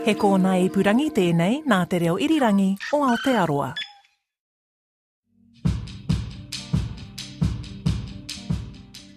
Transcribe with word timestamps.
He 0.00 0.14
kōna 0.16 0.54
i 0.56 0.68
purangi 0.72 1.10
tēnei 1.12 1.58
nā 1.68 1.78
te 1.84 1.98
reo 2.00 2.14
irirangi 2.16 2.70
o 2.96 3.02
Aotearoa. 3.04 3.66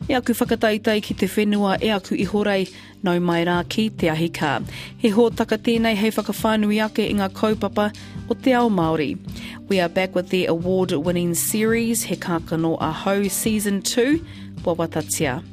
E 0.09 0.17
aku 0.17 0.35
whakataitai 0.35 0.97
ki 1.05 1.15
te 1.21 1.29
whenua 1.31 1.77
e 1.79 1.93
aku 1.95 2.17
i 2.19 2.25
horei 2.27 2.67
nau 3.01 3.15
mai 3.23 3.45
rā 3.47 3.61
ki 3.69 3.87
te 3.95 4.11
ahika. 4.11 4.57
He 4.97 5.13
hōtaka 5.15 5.61
tēnei 5.69 5.95
hei 5.95 6.11
whakawhānui 6.11 6.81
ake 6.89 7.07
i 7.07 7.15
ngā 7.15 7.31
kaupapa 7.31 7.87
o 8.27 8.35
te 8.35 8.51
ao 8.51 8.67
Māori. 8.67 9.15
We 9.69 9.79
are 9.79 9.87
back 9.87 10.13
with 10.15 10.35
the 10.35 10.47
award-winning 10.47 11.33
series 11.33 12.03
He 12.03 12.17
Kākano 12.17 12.77
Ahau 12.81 13.31
Season 13.31 13.81
2, 13.81 14.19
Wawatatia. 14.65 15.52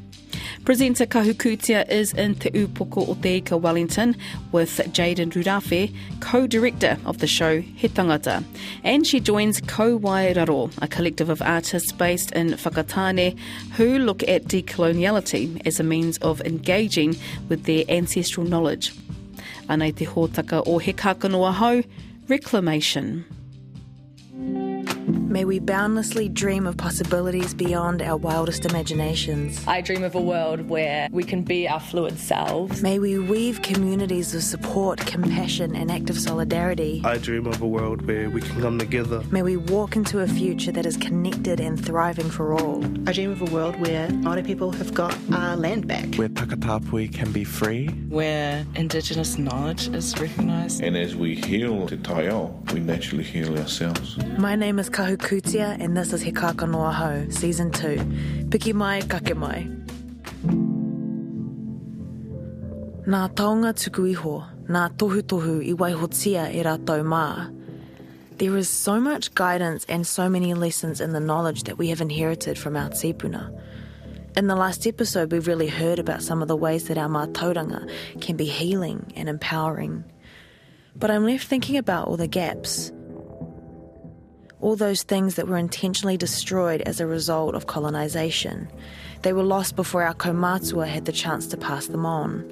Presenter 0.64 1.06
Kahu 1.06 1.32
Kutia 1.32 1.88
is 1.88 2.12
in 2.12 2.34
Te 2.34 2.50
Upoko 2.50 3.08
o 3.08 3.56
Wellington 3.56 4.14
with 4.52 4.76
Jayden 4.92 5.32
Rurawhe, 5.32 5.92
co-director 6.20 6.98
of 7.06 7.18
the 7.18 7.26
show 7.26 7.60
He 7.60 7.88
Tangata. 7.88 8.44
And 8.84 9.06
she 9.06 9.20
joins 9.20 9.62
Kauae 9.62 10.36
Raro, 10.36 10.70
a 10.82 10.86
collective 10.86 11.30
of 11.30 11.40
artists 11.40 11.92
based 11.92 12.32
in 12.32 12.50
Whakatane 12.50 13.38
who 13.72 13.98
look 14.00 14.22
at 14.28 14.44
decoloniality 14.44 15.66
as 15.66 15.80
a 15.80 15.82
means 15.82 16.18
of 16.18 16.42
engaging 16.42 17.16
with 17.48 17.64
their 17.64 17.84
ancestral 17.88 18.46
knowledge. 18.46 18.94
Anei 19.68 19.96
te 19.96 20.04
hōtaka 20.04 20.62
o 20.66 20.76
He 20.76 20.92
Kākano 20.92 21.52
Ahau, 21.52 21.82
Reclamation. 22.28 23.24
May 25.30 25.44
we 25.44 25.60
boundlessly 25.60 26.28
dream 26.28 26.66
of 26.66 26.76
possibilities 26.76 27.54
beyond 27.54 28.02
our 28.02 28.16
wildest 28.16 28.64
imaginations. 28.64 29.64
I 29.64 29.80
dream 29.80 30.02
of 30.02 30.16
a 30.16 30.20
world 30.20 30.68
where 30.68 31.06
we 31.12 31.22
can 31.22 31.44
be 31.44 31.68
our 31.68 31.78
fluid 31.78 32.18
selves. 32.18 32.82
May 32.82 32.98
we 32.98 33.16
weave 33.16 33.62
communities 33.62 34.34
of 34.34 34.42
support, 34.42 34.98
compassion, 35.06 35.76
and 35.76 35.88
active 35.88 36.18
solidarity. 36.18 37.00
I 37.04 37.18
dream 37.18 37.46
of 37.46 37.62
a 37.62 37.66
world 37.68 38.04
where 38.08 38.28
we 38.28 38.40
can 38.40 38.60
come 38.60 38.76
together. 38.76 39.22
May 39.30 39.42
we 39.42 39.56
walk 39.56 39.94
into 39.94 40.18
a 40.18 40.26
future 40.26 40.72
that 40.72 40.84
is 40.84 40.96
connected 40.96 41.60
and 41.60 41.78
thriving 41.78 42.28
for 42.28 42.52
all. 42.52 42.84
I 43.08 43.12
dream 43.12 43.30
of 43.30 43.40
a 43.40 43.54
world 43.54 43.78
where 43.80 44.08
Māori 44.08 44.44
people 44.44 44.72
have 44.72 44.92
got 44.94 45.16
our 45.32 45.54
land 45.54 45.86
back. 45.86 46.12
Where 46.16 46.28
Takatapui 46.28 47.14
can 47.14 47.30
be 47.30 47.44
free. 47.44 47.86
Where 48.08 48.66
Indigenous 48.74 49.38
knowledge 49.38 49.86
is 49.94 50.12
recognised. 50.18 50.82
And 50.82 50.96
as 50.96 51.14
we 51.14 51.36
heal 51.36 51.86
Te 51.86 51.98
Taiao, 51.98 52.72
we 52.72 52.80
naturally 52.80 53.22
heal 53.22 53.56
ourselves. 53.56 54.18
My 54.36 54.56
name 54.56 54.80
is 54.80 54.90
Kahu 54.90 55.19
Kutia, 55.20 55.78
and 55.78 55.96
this 55.96 56.12
is 56.12 56.22
He 56.22 56.32
Kākano 56.32 56.92
Ahau, 56.92 57.32
Season 57.32 57.70
2. 57.70 57.96
Piki 58.48 58.72
mai, 58.72 59.00
kake 59.02 59.36
mai. 59.36 59.68
Nā 63.06 63.28
taonga 63.34 63.72
tuku 63.74 64.10
iho, 64.12 64.44
nā 64.68 64.90
tohu 64.96 65.22
tohu 65.22 65.60
i 65.66 65.74
waihotia 65.74 66.52
e 66.54 66.62
rātou 66.62 67.04
mā. 67.04 67.54
There 68.38 68.56
is 68.56 68.68
so 68.68 68.98
much 68.98 69.34
guidance 69.34 69.84
and 69.88 70.06
so 70.06 70.28
many 70.28 70.54
lessons 70.54 71.00
in 71.00 71.12
the 71.12 71.20
knowledge 71.20 71.64
that 71.64 71.76
we 71.76 71.88
have 71.88 72.00
inherited 72.00 72.58
from 72.58 72.76
our 72.76 72.88
tipuna. 72.88 73.56
In 74.36 74.46
the 74.46 74.56
last 74.56 74.86
episode, 74.86 75.32
we 75.32 75.40
really 75.40 75.68
heard 75.68 75.98
about 75.98 76.22
some 76.22 76.40
of 76.40 76.48
the 76.48 76.56
ways 76.56 76.88
that 76.88 76.98
our 76.98 77.08
mātauranga 77.08 77.90
can 78.20 78.36
be 78.36 78.46
healing 78.46 79.12
and 79.16 79.28
empowering. 79.28 80.04
But 80.96 81.10
I'm 81.10 81.24
left 81.24 81.46
thinking 81.46 81.76
about 81.76 82.08
all 82.08 82.16
the 82.16 82.26
gaps. 82.26 82.92
All 84.60 84.76
those 84.76 85.02
things 85.02 85.36
that 85.36 85.48
were 85.48 85.56
intentionally 85.56 86.16
destroyed 86.16 86.82
as 86.82 87.00
a 87.00 87.06
result 87.06 87.54
of 87.54 87.66
colonisation. 87.66 88.68
They 89.22 89.32
were 89.32 89.42
lost 89.42 89.76
before 89.76 90.02
our 90.02 90.14
kaumatua 90.14 90.86
had 90.86 91.04
the 91.04 91.12
chance 91.12 91.46
to 91.48 91.56
pass 91.56 91.86
them 91.86 92.04
on. 92.04 92.44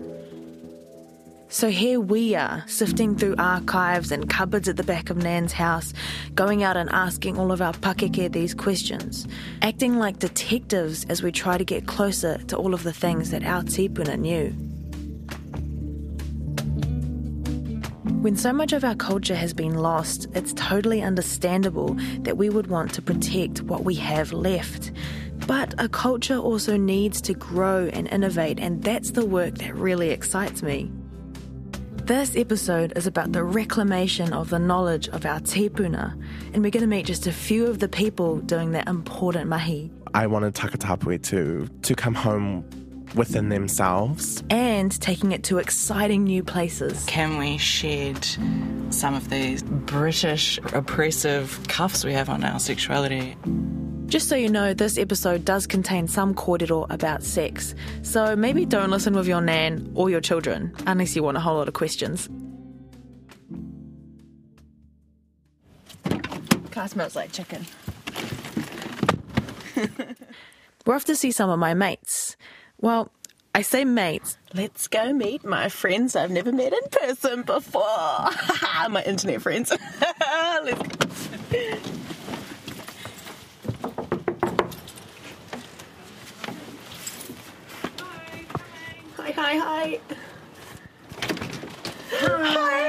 So 1.50 1.70
here 1.70 1.98
we 1.98 2.34
are, 2.34 2.62
sifting 2.66 3.16
through 3.16 3.36
archives 3.38 4.12
and 4.12 4.28
cupboards 4.28 4.68
at 4.68 4.76
the 4.76 4.84
back 4.84 5.08
of 5.08 5.16
Nan's 5.16 5.54
house, 5.54 5.94
going 6.34 6.62
out 6.62 6.76
and 6.76 6.90
asking 6.90 7.38
all 7.38 7.52
of 7.52 7.62
our 7.62 7.72
pakeke 7.72 8.30
these 8.32 8.52
questions, 8.52 9.26
acting 9.62 9.98
like 9.98 10.18
detectives 10.18 11.06
as 11.06 11.22
we 11.22 11.32
try 11.32 11.56
to 11.56 11.64
get 11.64 11.86
closer 11.86 12.36
to 12.48 12.56
all 12.56 12.74
of 12.74 12.82
the 12.82 12.92
things 12.92 13.30
that 13.30 13.44
our 13.44 13.62
tipuna 13.62 14.18
knew. 14.18 14.67
When 18.20 18.34
so 18.34 18.52
much 18.52 18.72
of 18.72 18.82
our 18.82 18.96
culture 18.96 19.36
has 19.36 19.54
been 19.54 19.74
lost, 19.74 20.26
it's 20.34 20.52
totally 20.54 21.02
understandable 21.02 21.94
that 22.22 22.36
we 22.36 22.50
would 22.50 22.66
want 22.66 22.92
to 22.94 23.00
protect 23.00 23.62
what 23.62 23.84
we 23.84 23.94
have 23.94 24.32
left. 24.32 24.90
But 25.46 25.72
a 25.78 25.88
culture 25.88 26.36
also 26.36 26.76
needs 26.76 27.20
to 27.22 27.34
grow 27.34 27.86
and 27.92 28.08
innovate, 28.08 28.58
and 28.58 28.82
that's 28.82 29.12
the 29.12 29.24
work 29.24 29.58
that 29.58 29.72
really 29.72 30.10
excites 30.10 30.64
me. 30.64 30.90
This 32.06 32.34
episode 32.34 32.92
is 32.96 33.06
about 33.06 33.30
the 33.30 33.44
reclamation 33.44 34.32
of 34.32 34.50
the 34.50 34.58
knowledge 34.58 35.08
of 35.10 35.24
our 35.24 35.38
tipuna, 35.38 36.20
and 36.52 36.64
we're 36.64 36.72
going 36.72 36.80
to 36.80 36.88
meet 36.88 37.06
just 37.06 37.28
a 37.28 37.32
few 37.32 37.68
of 37.68 37.78
the 37.78 37.88
people 37.88 38.38
doing 38.38 38.72
that 38.72 38.88
important 38.88 39.48
mahi. 39.48 39.92
I 40.12 40.26
wanted 40.26 40.54
Takatapui 40.54 41.22
to, 41.28 41.68
to 41.82 41.94
come 41.94 42.14
home 42.14 42.64
within 43.14 43.48
themselves. 43.48 44.42
And 44.50 44.92
taking 45.00 45.32
it 45.32 45.44
to 45.44 45.58
exciting 45.58 46.24
new 46.24 46.42
places. 46.42 47.04
Can 47.06 47.38
we 47.38 47.58
shed 47.58 48.26
some 48.90 49.14
of 49.14 49.28
these 49.30 49.62
British 49.62 50.58
oppressive 50.72 51.60
cuffs 51.68 52.04
we 52.04 52.12
have 52.12 52.28
on 52.28 52.44
our 52.44 52.58
sexuality? 52.58 53.36
Just 54.06 54.28
so 54.30 54.36
you 54.36 54.48
know, 54.48 54.72
this 54.72 54.96
episode 54.96 55.44
does 55.44 55.66
contain 55.66 56.08
some 56.08 56.34
kōrero 56.34 56.86
about 56.88 57.22
sex, 57.22 57.74
so 58.02 58.34
maybe 58.34 58.64
don't 58.64 58.90
listen 58.90 59.12
with 59.12 59.26
your 59.28 59.42
nan 59.42 59.92
or 59.94 60.08
your 60.08 60.22
children, 60.22 60.74
unless 60.86 61.14
you 61.14 61.22
want 61.22 61.36
a 61.36 61.40
whole 61.40 61.56
lot 61.56 61.68
of 61.68 61.74
questions. 61.74 62.26
Car 66.70 66.88
smells 66.88 67.14
like 67.14 67.32
chicken. 67.32 67.66
We're 70.86 70.94
off 70.94 71.04
to 71.04 71.16
see 71.16 71.30
some 71.30 71.50
of 71.50 71.58
my 71.58 71.74
mates. 71.74 72.36
Well, 72.80 73.10
I 73.54 73.62
say 73.62 73.84
mates. 73.84 74.38
Let's 74.54 74.86
go 74.86 75.12
meet 75.12 75.44
my 75.44 75.68
friends 75.68 76.14
I've 76.14 76.30
never 76.30 76.52
met 76.52 76.72
in 76.72 76.88
person 76.90 77.42
before. 77.42 77.82
my 78.88 79.02
internet 79.04 79.42
friends. 79.42 79.70
Let's 80.62 80.78
go. 80.78 81.08
Hi, 89.16 89.32
hi, 89.32 89.56
hi. 89.56 90.00
Hi. 92.20 92.88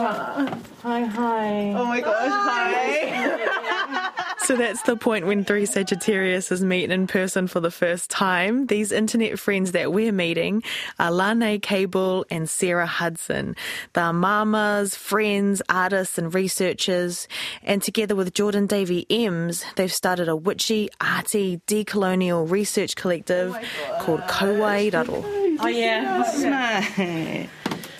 Oh, 0.00 0.60
hi, 0.82 1.02
hi. 1.02 1.72
Oh 1.76 1.84
my 1.86 2.00
gosh, 2.00 2.30
hi. 2.30 4.12
So 4.48 4.56
that's 4.56 4.80
the 4.84 4.96
point 4.96 5.26
when 5.26 5.44
three 5.44 5.64
Sagittariuses 5.64 6.62
meet 6.62 6.90
in 6.90 7.06
person 7.06 7.48
for 7.48 7.60
the 7.60 7.70
first 7.70 8.08
time. 8.08 8.64
These 8.64 8.92
internet 8.92 9.38
friends 9.38 9.72
that 9.72 9.92
we're 9.92 10.10
meeting 10.10 10.62
are 10.98 11.10
Lane 11.10 11.60
Cable 11.60 12.24
and 12.30 12.48
Sarah 12.48 12.86
Hudson. 12.86 13.56
They're 13.92 14.14
mamas, 14.14 14.94
friends, 14.94 15.60
artists, 15.68 16.16
and 16.16 16.34
researchers. 16.34 17.28
And 17.62 17.82
together 17.82 18.16
with 18.16 18.32
Jordan 18.32 18.66
Davy 18.66 19.04
Ems, 19.10 19.66
they've 19.76 19.92
started 19.92 20.30
a 20.30 20.34
witchy, 20.34 20.88
arty, 20.98 21.60
decolonial 21.66 22.50
research 22.50 22.96
collective 22.96 23.54
called 24.00 24.22
Kauae 24.22 24.90
Raro. 24.94 25.24
Oh, 25.60 25.66
yeah. 25.66 26.22
This 26.22 26.36
is 26.36 26.44
my 26.46 27.48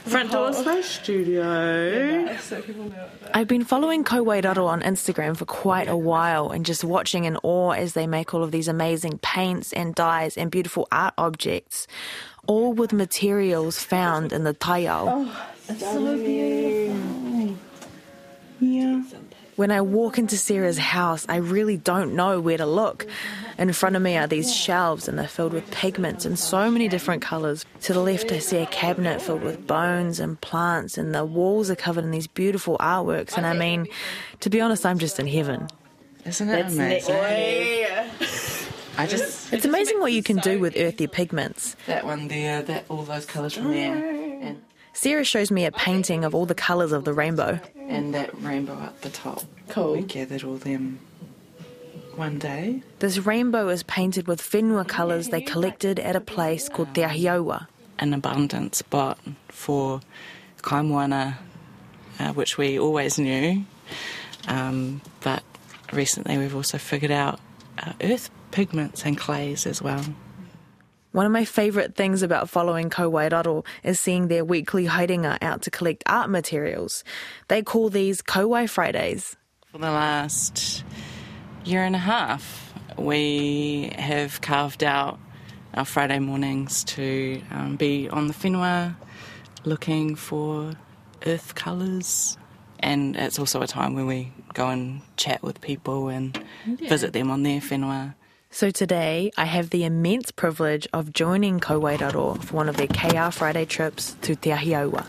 front 0.09 0.33
door 0.33 0.53
slash 0.53 1.01
studio. 1.01 2.29
I've 3.35 3.49
been 3.49 3.65
following 3.65 4.05
Kauae 4.05 4.45
Raro 4.45 4.67
on 4.67 4.83
Instagram 4.83 5.37
for 5.37 5.45
quite 5.45 5.89
a 5.89 5.97
while 5.97 6.51
and 6.51 6.65
just 6.67 6.85
watching 6.85 7.25
in 7.25 7.37
awe 7.43 7.71
as 7.73 7.93
they 7.93 8.07
make 8.07 8.35
all 8.35 8.43
of 8.43 8.51
these 8.51 8.69
amazing 8.69 9.19
paints 9.19 9.73
and 9.73 9.95
dyes 9.95 10.37
and 10.37 10.51
beautiful 10.51 10.89
art 10.91 11.15
objects, 11.19 11.87
all 12.47 12.73
with 12.73 12.93
materials 12.93 13.83
found 13.83 14.33
in 14.33 14.45
the 14.45 14.55
Taiao. 14.55 15.05
Oh, 15.07 15.47
yeah. 18.61 19.03
When 19.59 19.73
I 19.73 19.81
walk 19.81 20.19
into 20.19 20.37
Sarah's 20.37 20.79
house, 20.79 21.27
I 21.29 21.39
really 21.39 21.77
don't 21.77 22.15
know 22.15 22.41
where 22.41 22.59
to 22.59 22.65
look. 22.65 23.09
In 23.59 23.73
front 23.73 23.97
of 23.97 24.03
me 24.03 24.17
are 24.17 24.29
these 24.29 24.55
shelves, 24.55 25.09
and 25.09 25.19
they're 25.19 25.27
filled 25.27 25.53
with 25.53 25.69
pigments 25.73 26.25
in 26.25 26.37
so 26.37 26.71
many 26.71 26.87
different 26.87 27.23
colours. 27.23 27.65
To 27.81 27.93
the 27.93 27.99
left, 27.99 28.31
I 28.31 28.39
see 28.39 28.59
a 28.59 28.67
cabinet 28.67 29.21
filled 29.21 29.43
with 29.43 29.67
bones 29.67 30.21
and 30.21 30.41
plants, 30.41 30.97
and 30.97 31.13
the 31.13 31.25
walls 31.25 31.73
are 31.73 31.75
covered 31.75 32.05
in 32.05 32.13
these 32.13 32.29
beautiful 32.29 32.79
artworks. 32.79 33.37
And 33.37 33.47
I 33.47 33.53
mean, 33.55 33.89
to 34.39 34.49
be 34.49 34.61
honest, 34.61 34.87
I'm 34.87 35.01
just 35.01 35.19
in 35.19 35.27
heaven. 35.27 35.67
Isn't 36.25 36.49
it 36.51 36.67
amazing? 36.69 37.17
I 38.97 39.07
just 39.09 39.53
It's 39.53 39.65
amazing 39.65 39.99
what 39.99 40.13
you 40.13 40.23
can 40.23 40.37
do 40.37 40.61
with 40.61 40.77
earthy 40.77 41.09
pigments. 41.09 41.75
that 41.87 42.05
one 42.05 42.29
there, 42.29 42.63
that 42.63 42.85
all 42.89 43.03
those 43.03 43.27
colours 43.27 43.55
from 43.55 43.73
there, 43.73 43.95
and 43.95 44.18
Sarah 45.01 45.23
shows 45.23 45.53
me 45.53 45.65
a 45.65 45.71
painting 45.71 46.25
of 46.25 46.35
all 46.35 46.45
the 46.45 46.57
colours 46.57 46.91
of 46.91 47.05
the 47.05 47.13
rainbow. 47.13 47.61
and 47.89 48.13
that 48.15 48.35
rainbow 48.43 48.77
at 48.83 49.01
the 49.03 49.11
top. 49.11 49.45
Cool. 49.69 49.93
We 49.93 50.03
gathered 50.03 50.43
all 50.43 50.57
them 50.57 50.99
one 52.17 52.41
day. 52.41 52.83
This 52.99 53.19
rainbow 53.19 53.69
is 53.69 53.85
painted 53.85 54.27
with 54.27 54.43
whenua 54.43 54.89
colours 54.89 55.29
they 55.29 55.41
collected 55.41 56.01
at 56.01 56.17
a 56.17 56.21
place 56.21 56.69
called 56.69 56.97
Te 56.97 57.03
Ahiowa. 57.03 57.69
an 58.01 58.13
abundant 58.13 58.75
spot 58.75 59.21
for 59.51 60.01
kaimoana, 60.63 61.37
uh, 62.19 62.33
which 62.33 62.59
we 62.59 62.77
always 62.77 63.21
knew. 63.21 63.65
Um, 64.49 65.01
but 65.21 65.45
recently 65.93 66.39
we've 66.39 66.57
also 66.57 66.77
figured 66.77 67.13
out 67.13 67.39
uh, 67.79 67.93
earth 68.03 68.31
pigments 68.51 69.05
and 69.05 69.17
clays 69.17 69.65
as 69.65 69.81
well. 69.81 70.05
One 71.13 71.25
of 71.25 71.33
my 71.33 71.47
favourite 71.47 71.95
things 71.95 72.23
about 72.23 72.51
following 72.51 72.91
Kauae 72.91 73.33
Raro 73.33 73.65
is 73.83 73.99
seeing 73.99 74.29
their 74.29 74.45
weekly 74.45 74.87
haringa 74.87 75.39
out 75.41 75.63
to 75.63 75.71
collect 75.71 76.03
art 76.07 76.29
materials. 76.29 77.03
They 77.49 77.63
call 77.63 77.89
these 77.89 78.21
Kowai 78.21 78.69
Fridays. 78.69 79.35
For 79.73 79.79
the 79.79 79.91
last 79.91 80.85
year 81.65 81.83
and 81.83 81.95
a 81.95 81.99
half, 81.99 82.75
we 82.99 83.91
have 83.97 84.43
carved 84.43 84.85
out 84.85 85.19
our 85.73 85.87
Friday 85.87 86.19
mornings 86.19 86.85
to 86.85 87.41
um, 87.51 87.77
be 87.77 88.09
on 88.11 88.27
the 88.29 88.35
whenua 88.35 88.95
looking 89.65 90.15
for 90.15 90.73
earth 91.25 91.55
colours. 91.55 92.37
And 92.81 93.17
it's 93.17 93.39
also 93.39 93.63
a 93.63 93.67
time 93.67 93.95
when 93.95 94.07
we 94.07 94.33
go 94.53 94.69
and 94.69 95.01
chat 95.17 95.43
with 95.43 95.61
people 95.63 96.09
and 96.09 96.39
visit 96.67 97.15
them 97.15 97.31
on 97.31 97.45
their 97.45 97.61
whenua. 97.61 98.15
So 98.51 98.71
today, 98.71 99.31
I 99.37 99.45
have 99.45 99.71
the 99.71 99.85
immense 99.85 100.33
privilege 100.33 100.89
of 100.93 101.13
joining 101.13 101.61
Kauae 101.61 102.01
Raro 102.01 102.35
for 102.35 102.57
one 102.57 102.69
of 102.69 102.77
their 102.77 102.87
KR 102.87 103.31
Friday 103.31 103.67
trips 103.67 104.17
to 104.23 104.35
Te 104.35 104.51
Ahiaua. 104.51 105.07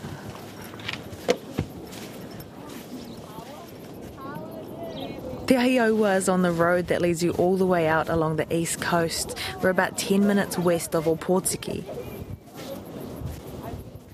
Te 5.46 5.56
is 5.56 6.28
on 6.28 6.42
the 6.42 6.52
road 6.52 6.88
that 6.88 7.00
leads 7.00 7.24
you 7.24 7.32
all 7.32 7.56
the 7.56 7.66
way 7.66 7.88
out 7.88 8.08
along 8.08 8.36
the 8.36 8.54
east 8.54 8.80
coast. 8.80 9.36
We're 9.62 9.70
about 9.70 9.98
10 9.98 10.24
minutes 10.26 10.56
west 10.58 10.94
of 10.94 11.06
Opotiki. 11.06 11.82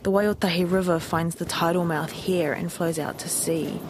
The 0.04 0.12
Waiotahi 0.12 0.70
River 0.70 1.00
finds 1.00 1.34
the 1.34 1.44
tidal 1.44 1.84
mouth 1.84 2.12
here 2.12 2.52
and 2.52 2.72
flows 2.72 2.98
out 2.98 3.18
to 3.18 3.28
sea. 3.28 3.80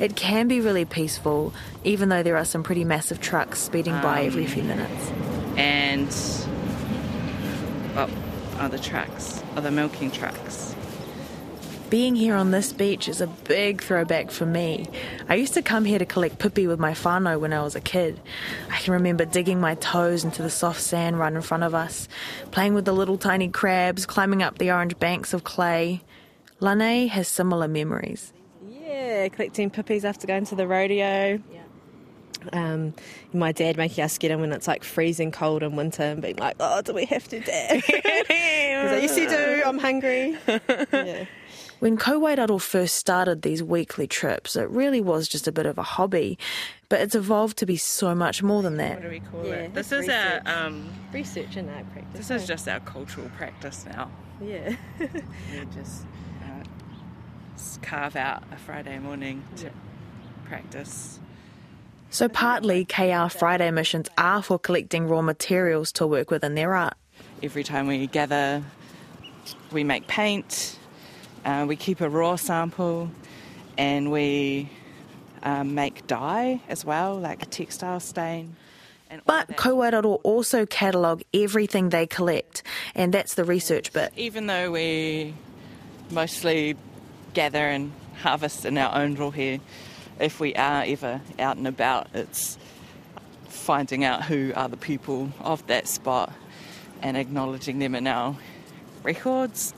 It 0.00 0.14
can 0.14 0.46
be 0.46 0.60
really 0.60 0.84
peaceful, 0.84 1.52
even 1.82 2.08
though 2.08 2.22
there 2.22 2.36
are 2.36 2.44
some 2.44 2.62
pretty 2.62 2.84
massive 2.84 3.20
trucks 3.20 3.58
speeding 3.58 3.94
by 4.00 4.20
um, 4.20 4.26
every 4.26 4.46
few 4.46 4.62
minutes. 4.62 5.10
And, 5.56 6.08
well, 7.96 8.10
other 8.60 8.78
trucks, 8.78 9.42
other 9.56 9.72
milking 9.72 10.12
trucks. 10.12 10.76
Being 11.90 12.14
here 12.14 12.34
on 12.34 12.50
this 12.50 12.72
beach 12.72 13.08
is 13.08 13.22
a 13.22 13.26
big 13.26 13.80
throwback 13.80 14.30
for 14.30 14.44
me. 14.44 14.86
I 15.28 15.36
used 15.36 15.54
to 15.54 15.62
come 15.62 15.86
here 15.86 15.98
to 15.98 16.04
collect 16.04 16.38
pipi 16.38 16.68
with 16.68 16.78
my 16.78 16.92
whānau 16.92 17.40
when 17.40 17.54
I 17.54 17.62
was 17.62 17.74
a 17.74 17.80
kid. 17.80 18.20
I 18.70 18.78
can 18.78 18.92
remember 18.92 19.24
digging 19.24 19.58
my 19.58 19.74
toes 19.76 20.22
into 20.22 20.42
the 20.42 20.50
soft 20.50 20.82
sand 20.82 21.18
right 21.18 21.32
in 21.32 21.40
front 21.40 21.62
of 21.64 21.74
us, 21.74 22.06
playing 22.50 22.74
with 22.74 22.84
the 22.84 22.92
little 22.92 23.16
tiny 23.16 23.48
crabs, 23.48 24.04
climbing 24.04 24.42
up 24.42 24.58
the 24.58 24.70
orange 24.70 24.98
banks 24.98 25.32
of 25.32 25.44
clay. 25.44 26.02
Lane 26.60 27.08
has 27.08 27.26
similar 27.26 27.66
memories. 27.66 28.34
Yeah, 28.98 29.28
collecting 29.28 29.70
pipis 29.70 30.04
after 30.04 30.26
going 30.26 30.44
to 30.46 30.54
the 30.54 30.66
rodeo. 30.66 31.40
Yeah. 31.52 31.62
Um, 32.52 32.94
my 33.32 33.52
dad 33.52 33.76
making 33.76 34.04
us 34.04 34.16
get 34.18 34.30
in 34.30 34.40
when 34.40 34.52
it's 34.52 34.68
like 34.68 34.84
freezing 34.84 35.32
cold 35.32 35.62
in 35.62 35.74
winter 35.76 36.02
and 36.04 36.22
being 36.22 36.36
like, 36.36 36.56
oh, 36.60 36.82
do 36.82 36.92
we 36.94 37.04
have 37.06 37.26
to, 37.28 37.40
Dad? 37.40 37.82
Because 37.86 38.92
I 38.92 38.98
used 39.02 39.14
to 39.16 39.26
do, 39.28 39.62
I'm 39.66 39.78
hungry. 39.78 40.36
yeah. 40.92 41.24
When 41.80 41.96
Kauae 41.96 42.36
Raro 42.36 42.58
first 42.58 42.96
started 42.96 43.42
these 43.42 43.62
weekly 43.62 44.06
trips, 44.08 44.56
it 44.56 44.68
really 44.70 45.00
was 45.00 45.28
just 45.28 45.46
a 45.48 45.52
bit 45.52 45.66
of 45.66 45.78
a 45.78 45.82
hobby, 45.82 46.38
but 46.88 47.00
it's 47.00 47.14
evolved 47.14 47.56
to 47.58 47.66
be 47.66 47.76
so 47.76 48.14
much 48.16 48.42
more 48.42 48.62
than 48.62 48.76
that. 48.78 48.94
What 48.94 49.02
do 49.02 49.10
we 49.10 49.20
call 49.20 49.44
Yeah, 49.46 49.52
it? 49.54 49.74
This 49.74 49.92
it's 49.92 50.04
is 50.04 50.08
our 50.08 50.34
research. 50.38 50.46
um, 50.56 50.90
Research 51.12 51.56
and 51.56 51.70
art 51.70 51.92
practice. 51.92 52.28
this 52.28 52.42
is 52.42 52.48
just 52.48 52.68
our 52.68 52.80
cultural 52.80 53.28
practice 53.36 53.84
now. 53.86 54.10
Yeah. 54.42 54.74
We 55.00 55.06
just 55.74 55.78
s- 55.78 56.04
carve 57.82 58.16
out 58.16 58.42
a 58.52 58.56
Friday 58.56 58.98
morning 58.98 59.42
to 59.56 59.70
practice. 60.44 61.18
So 62.10 62.28
partly 62.28 62.84
KR 62.84 63.28
Friday 63.28 63.70
missions 63.70 64.08
are 64.16 64.42
for 64.42 64.58
collecting 64.58 65.08
raw 65.08 65.20
materials 65.20 65.92
to 65.92 66.06
work 66.06 66.30
with 66.30 66.42
in 66.42 66.54
their 66.54 66.74
art. 66.74 66.94
Every 67.42 67.62
time 67.64 67.86
we 67.86 68.06
gather, 68.06 68.62
we 69.72 69.84
make 69.84 70.06
paint. 70.06 70.78
Uh, 71.44 71.66
we 71.68 71.76
keep 71.76 72.00
a 72.00 72.08
raw 72.08 72.36
sample, 72.36 73.10
and 73.76 74.10
we 74.10 74.70
um, 75.42 75.74
make 75.74 76.06
dye 76.06 76.60
as 76.68 76.84
well, 76.84 77.16
like 77.16 77.42
a 77.42 77.46
textile 77.46 78.00
stain. 78.00 78.56
And 79.10 79.22
But 79.24 79.48
that. 79.48 80.04
Also 80.24 80.66
catalogue 80.66 81.22
everything 81.32 81.90
they 81.90 82.06
collect, 82.06 82.62
and 82.94 83.12
that's 83.12 83.34
the 83.34 83.44
research 83.44 83.92
bit. 83.92 84.12
even 84.16 84.46
though 84.46 84.70
we 84.70 85.34
mostly 86.10 86.76
gather 87.34 87.66
and 87.66 87.92
harvest 88.22 88.64
in 88.64 88.78
our 88.78 88.94
own 88.94 89.16
rohe, 89.16 89.60
if 90.20 90.40
we 90.40 90.54
are 90.54 90.84
ever 90.86 91.20
out 91.38 91.56
and 91.56 91.66
about, 91.66 92.08
it's 92.14 92.58
finding 93.48 94.04
out 94.04 94.24
who 94.24 94.52
are 94.56 94.68
the 94.68 94.76
people 94.76 95.30
of 95.40 95.66
that 95.66 95.86
spot 95.86 96.32
and 97.02 97.16
acknowledging 97.16 97.78
them 97.78 97.94
in 97.94 98.06
our 98.06 98.36
records. 99.02 99.74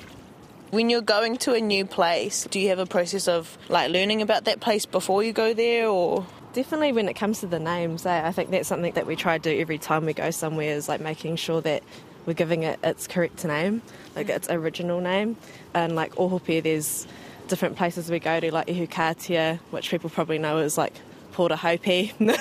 When 0.70 0.88
you're 0.88 1.02
going 1.02 1.36
to 1.38 1.54
a 1.54 1.60
new 1.60 1.84
place, 1.84 2.46
do 2.50 2.60
you 2.60 2.68
have 2.68 2.78
a 2.78 2.86
process 2.86 3.26
of 3.26 3.58
like 3.68 3.90
learning 3.90 4.22
about 4.22 4.44
that 4.44 4.60
place 4.60 4.86
before 4.86 5.22
you 5.22 5.32
go 5.32 5.52
there 5.52 5.88
or 5.88 6.24
Definitely 6.52 6.92
when 6.92 7.08
it 7.08 7.14
comes 7.14 7.40
to 7.40 7.46
the 7.46 7.60
names, 7.60 8.04
eh, 8.04 8.26
I 8.26 8.32
think 8.32 8.50
that's 8.50 8.66
something 8.66 8.92
that 8.94 9.06
we 9.06 9.14
try 9.14 9.38
to 9.38 9.54
do 9.54 9.60
every 9.60 9.78
time 9.78 10.04
we 10.04 10.12
go 10.12 10.32
somewhere 10.32 10.74
is 10.74 10.88
like 10.88 11.00
making 11.00 11.36
sure 11.36 11.60
that 11.60 11.84
we're 12.26 12.32
giving 12.32 12.64
it 12.64 12.80
its 12.82 13.06
correct 13.06 13.44
name, 13.44 13.82
like 14.16 14.28
its 14.28 14.50
original 14.50 15.00
name. 15.00 15.36
And 15.74 15.94
like 15.94 16.16
Ohope, 16.16 16.60
there's 16.64 17.06
different 17.50 17.76
places 17.76 18.10
we 18.10 18.20
go 18.20 18.40
to, 18.40 18.52
like 18.52 18.68
Ihukatia, 18.68 19.58
which 19.70 19.90
people 19.90 20.08
probably 20.08 20.38
know 20.38 20.58
is 20.58 20.78
like 20.78 20.94
Port 21.32 21.52
Hope. 21.52 21.86
no, 22.20 22.34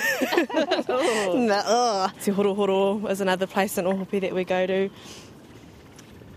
oh. 1.66 2.10
Te 2.22 2.30
Horohoro 2.30 3.10
is 3.10 3.20
another 3.20 3.46
place 3.46 3.76
in 3.76 3.84
Ohope 3.84 4.20
that 4.20 4.34
we 4.34 4.44
go 4.44 4.66
to. 4.66 4.88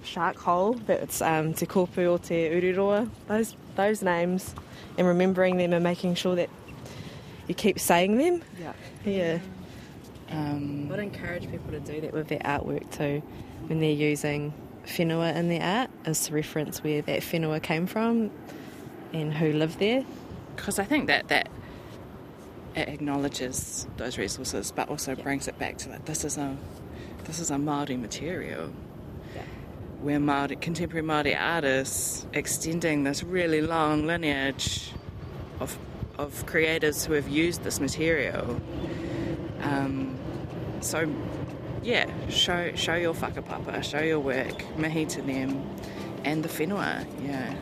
Shark 0.03 0.35
Hole, 0.37 0.73
that's 0.73 1.21
um, 1.21 1.53
Te 1.53 1.65
Kopu 1.65 2.11
or 2.11 2.19
Te 2.19 2.49
Ururoa, 2.49 3.09
those, 3.27 3.55
those 3.75 4.01
names, 4.01 4.53
and 4.97 5.07
remembering 5.07 5.57
them 5.57 5.71
and 5.71 5.83
making 5.83 6.15
sure 6.15 6.35
that 6.35 6.49
you 7.47 7.55
keep 7.55 7.79
saying 7.79 8.17
them. 8.17 8.43
Yeah. 8.59 8.73
Yeah. 9.05 9.39
Um, 10.29 10.91
I'd 10.91 10.99
encourage 10.99 11.49
people 11.49 11.71
to 11.71 11.79
do 11.79 12.01
that 12.01 12.11
with 12.11 12.27
their 12.27 12.39
artwork 12.39 12.89
too, 12.91 13.21
when 13.67 13.79
they're 13.79 13.91
using 13.91 14.53
whenua 14.85 15.35
in 15.35 15.47
their 15.47 15.61
art, 15.61 15.89
is 16.05 16.25
to 16.25 16.33
reference 16.33 16.83
where 16.83 17.01
that 17.03 17.21
whenua 17.21 17.61
came 17.61 17.85
from 17.85 18.31
and 19.13 19.33
who 19.33 19.53
live 19.53 19.77
there. 19.79 20.03
because 20.55 20.79
I 20.79 20.83
think 20.83 21.07
that 21.07 21.27
that 21.29 21.49
it 22.75 22.89
acknowledges 22.89 23.87
those 23.97 24.17
resources, 24.17 24.71
but 24.75 24.89
also 24.89 25.15
brings 25.15 25.47
it 25.47 25.57
back 25.59 25.77
to 25.79 25.89
like 25.89 26.05
this 26.05 26.25
is 26.25 26.37
a 26.37 26.57
this 27.25 27.39
is 27.39 27.51
a 27.51 27.57
Maori 27.57 27.97
material. 27.97 28.71
We're 30.01 30.19
Maori, 30.19 30.57
contemporary 30.57 31.03
Maori 31.03 31.35
artists 31.35 32.25
extending 32.33 33.03
this 33.03 33.23
really 33.23 33.61
long 33.61 34.05
lineage 34.05 34.91
of 35.59 35.77
of 36.17 36.45
creators 36.45 37.05
who 37.05 37.13
have 37.13 37.27
used 37.29 37.63
this 37.63 37.79
material. 37.79 38.61
Um, 39.61 40.17
so, 40.81 41.09
yeah, 41.83 42.09
show 42.29 42.73
show 42.75 42.95
your 42.95 43.13
whakapapa, 43.13 43.83
show 43.83 44.01
your 44.01 44.19
work, 44.19 44.77
mihi 44.77 45.05
to 45.05 45.21
them, 45.21 45.69
and 46.25 46.43
the 46.43 46.49
whenua, 46.49 47.05
yeah. 47.23 47.55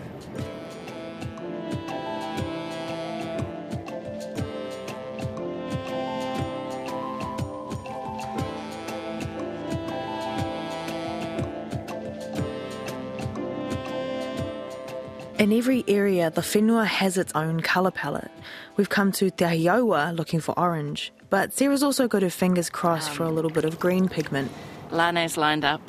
In 15.42 15.52
every 15.52 15.84
area, 15.88 16.30
the 16.30 16.42
whenua 16.42 16.86
has 16.86 17.18
its 17.18 17.34
own 17.34 17.62
colour 17.62 17.90
palette. 17.90 18.30
We've 18.78 18.90
come 18.90 19.12
to 19.14 19.32
Te 19.32 19.44
Ahiaua 19.44 20.16
looking 20.16 20.40
for 20.40 20.54
orange, 20.56 21.12
but 21.32 21.52
Sarah's 21.52 21.82
also 21.82 22.08
got 22.08 22.22
her 22.22 22.30
fingers 22.30 22.70
crossed 22.70 23.10
for 23.10 23.24
a 23.24 23.28
um, 23.28 23.34
little 23.34 23.50
bit 23.50 23.66
of 23.66 23.80
green 23.80 24.08
pigment. 24.08 24.52
Lane's 24.92 25.38
lined 25.38 25.66
up 25.66 25.82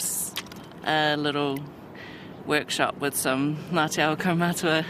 a 0.87 1.19
little 1.19 1.59
workshop 2.47 2.97
with 2.97 3.15
some 3.15 3.59
Ngāti 3.73 3.99
Ao 3.99 4.17
Kaumatua. 4.17 4.87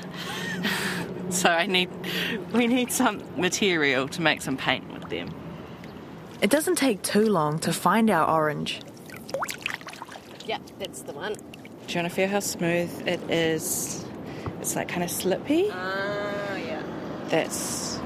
so 1.32 1.50
I 1.50 1.66
need, 1.66 1.90
we 2.52 2.68
need 2.68 2.92
some 2.92 3.20
material 3.36 4.06
to 4.10 4.22
make 4.22 4.42
some 4.42 4.56
paint 4.56 4.88
with 4.92 5.08
them. 5.08 5.34
It 6.40 6.50
doesn't 6.50 6.76
take 6.76 7.02
too 7.02 7.28
long 7.28 7.58
to 7.58 7.72
find 7.72 8.10
our 8.10 8.30
orange. 8.30 8.80
Yeah, 10.46 10.58
that's 10.78 11.02
the 11.02 11.14
one. 11.14 11.32
Do 11.32 11.94
you 11.94 12.00
want 12.00 12.10
to 12.10 12.14
feel 12.14 12.28
how 12.28 12.38
smooth 12.38 13.08
it 13.08 13.28
is? 13.28 14.04
It's 14.62 14.76
like 14.76 14.86
kind 14.86 15.02
of 15.02 15.10
slippy. 15.10 15.66
Ah, 15.72 16.54
yeah. 16.54 16.82
That's 17.26 17.98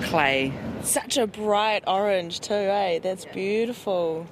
clay. 0.00 0.54
Such 0.82 1.18
a 1.18 1.26
bright 1.26 1.84
orange 1.86 2.40
too, 2.40 2.54
eh? 2.54 2.98
That's 2.98 3.26
beautiful. 3.26 4.26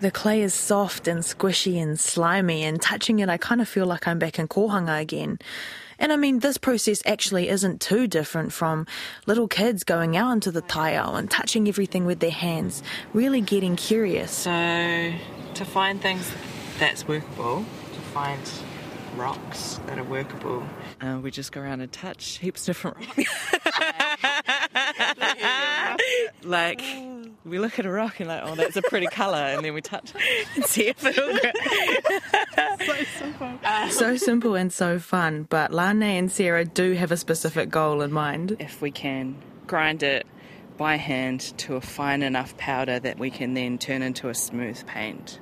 The 0.00 0.10
clay 0.10 0.42
is 0.42 0.52
soft 0.52 1.08
and 1.08 1.20
squishy 1.20 1.82
and 1.82 1.98
slimy, 1.98 2.62
and 2.62 2.80
touching 2.82 3.20
it, 3.20 3.30
I 3.30 3.38
kind 3.38 3.62
of 3.62 3.68
feel 3.70 3.86
like 3.86 4.06
I'm 4.06 4.18
back 4.18 4.38
in 4.38 4.48
Kohanga 4.48 5.00
again. 5.00 5.38
And 5.98 6.12
I 6.12 6.16
mean, 6.16 6.40
this 6.40 6.58
process 6.58 7.00
actually 7.06 7.48
isn't 7.48 7.80
too 7.80 8.06
different 8.06 8.52
from 8.52 8.86
little 9.24 9.48
kids 9.48 9.82
going 9.82 10.14
out 10.14 10.32
into 10.32 10.50
the 10.50 10.60
taiao 10.60 11.18
and 11.18 11.30
touching 11.30 11.68
everything 11.68 12.04
with 12.04 12.20
their 12.20 12.30
hands, 12.30 12.82
really 13.14 13.40
getting 13.40 13.76
curious. 13.76 14.30
So, 14.30 14.50
to 14.50 15.64
find 15.64 16.02
things 16.02 16.30
that's 16.78 17.08
workable, 17.08 17.64
to 17.94 18.00
find 18.12 18.42
rocks 19.16 19.80
that 19.86 19.98
are 19.98 20.04
workable, 20.04 20.62
uh, 21.00 21.18
we 21.22 21.30
just 21.30 21.52
go 21.52 21.60
around 21.60 21.80
and 21.80 21.90
touch 21.90 22.38
heaps 22.38 22.68
of 22.68 22.76
different 22.76 22.96
rocks. 22.98 23.34
like, 26.42 26.82
we 27.44 27.58
look 27.58 27.78
at 27.78 27.86
a 27.86 27.90
rock 27.90 28.20
and 28.20 28.28
like, 28.28 28.42
oh, 28.44 28.54
that's 28.54 28.76
a 28.76 28.82
pretty 28.82 29.06
colour, 29.06 29.38
and 29.38 29.64
then 29.64 29.74
we 29.74 29.80
touch 29.80 30.12
it 30.14 30.46
and 30.54 30.64
see 30.64 30.88
if 30.88 31.04
it'll 31.04 31.38
grow. 31.38 32.86
so 32.86 33.04
simple. 33.18 33.58
so 33.90 34.16
simple 34.16 34.54
and 34.54 34.72
so 34.72 34.98
fun, 34.98 35.46
but 35.48 35.72
Lane 35.72 36.02
and 36.02 36.30
Sarah 36.30 36.64
do 36.64 36.92
have 36.92 37.10
a 37.10 37.16
specific 37.16 37.70
goal 37.70 38.02
in 38.02 38.12
mind. 38.12 38.56
If 38.58 38.80
we 38.82 38.90
can 38.90 39.36
grind 39.66 40.02
it 40.02 40.26
by 40.76 40.96
hand 40.96 41.40
to 41.58 41.76
a 41.76 41.80
fine 41.80 42.22
enough 42.22 42.56
powder 42.56 42.98
that 42.98 43.18
we 43.18 43.30
can 43.30 43.54
then 43.54 43.78
turn 43.78 44.02
into 44.02 44.28
a 44.28 44.34
smooth 44.34 44.86
paint. 44.86 45.38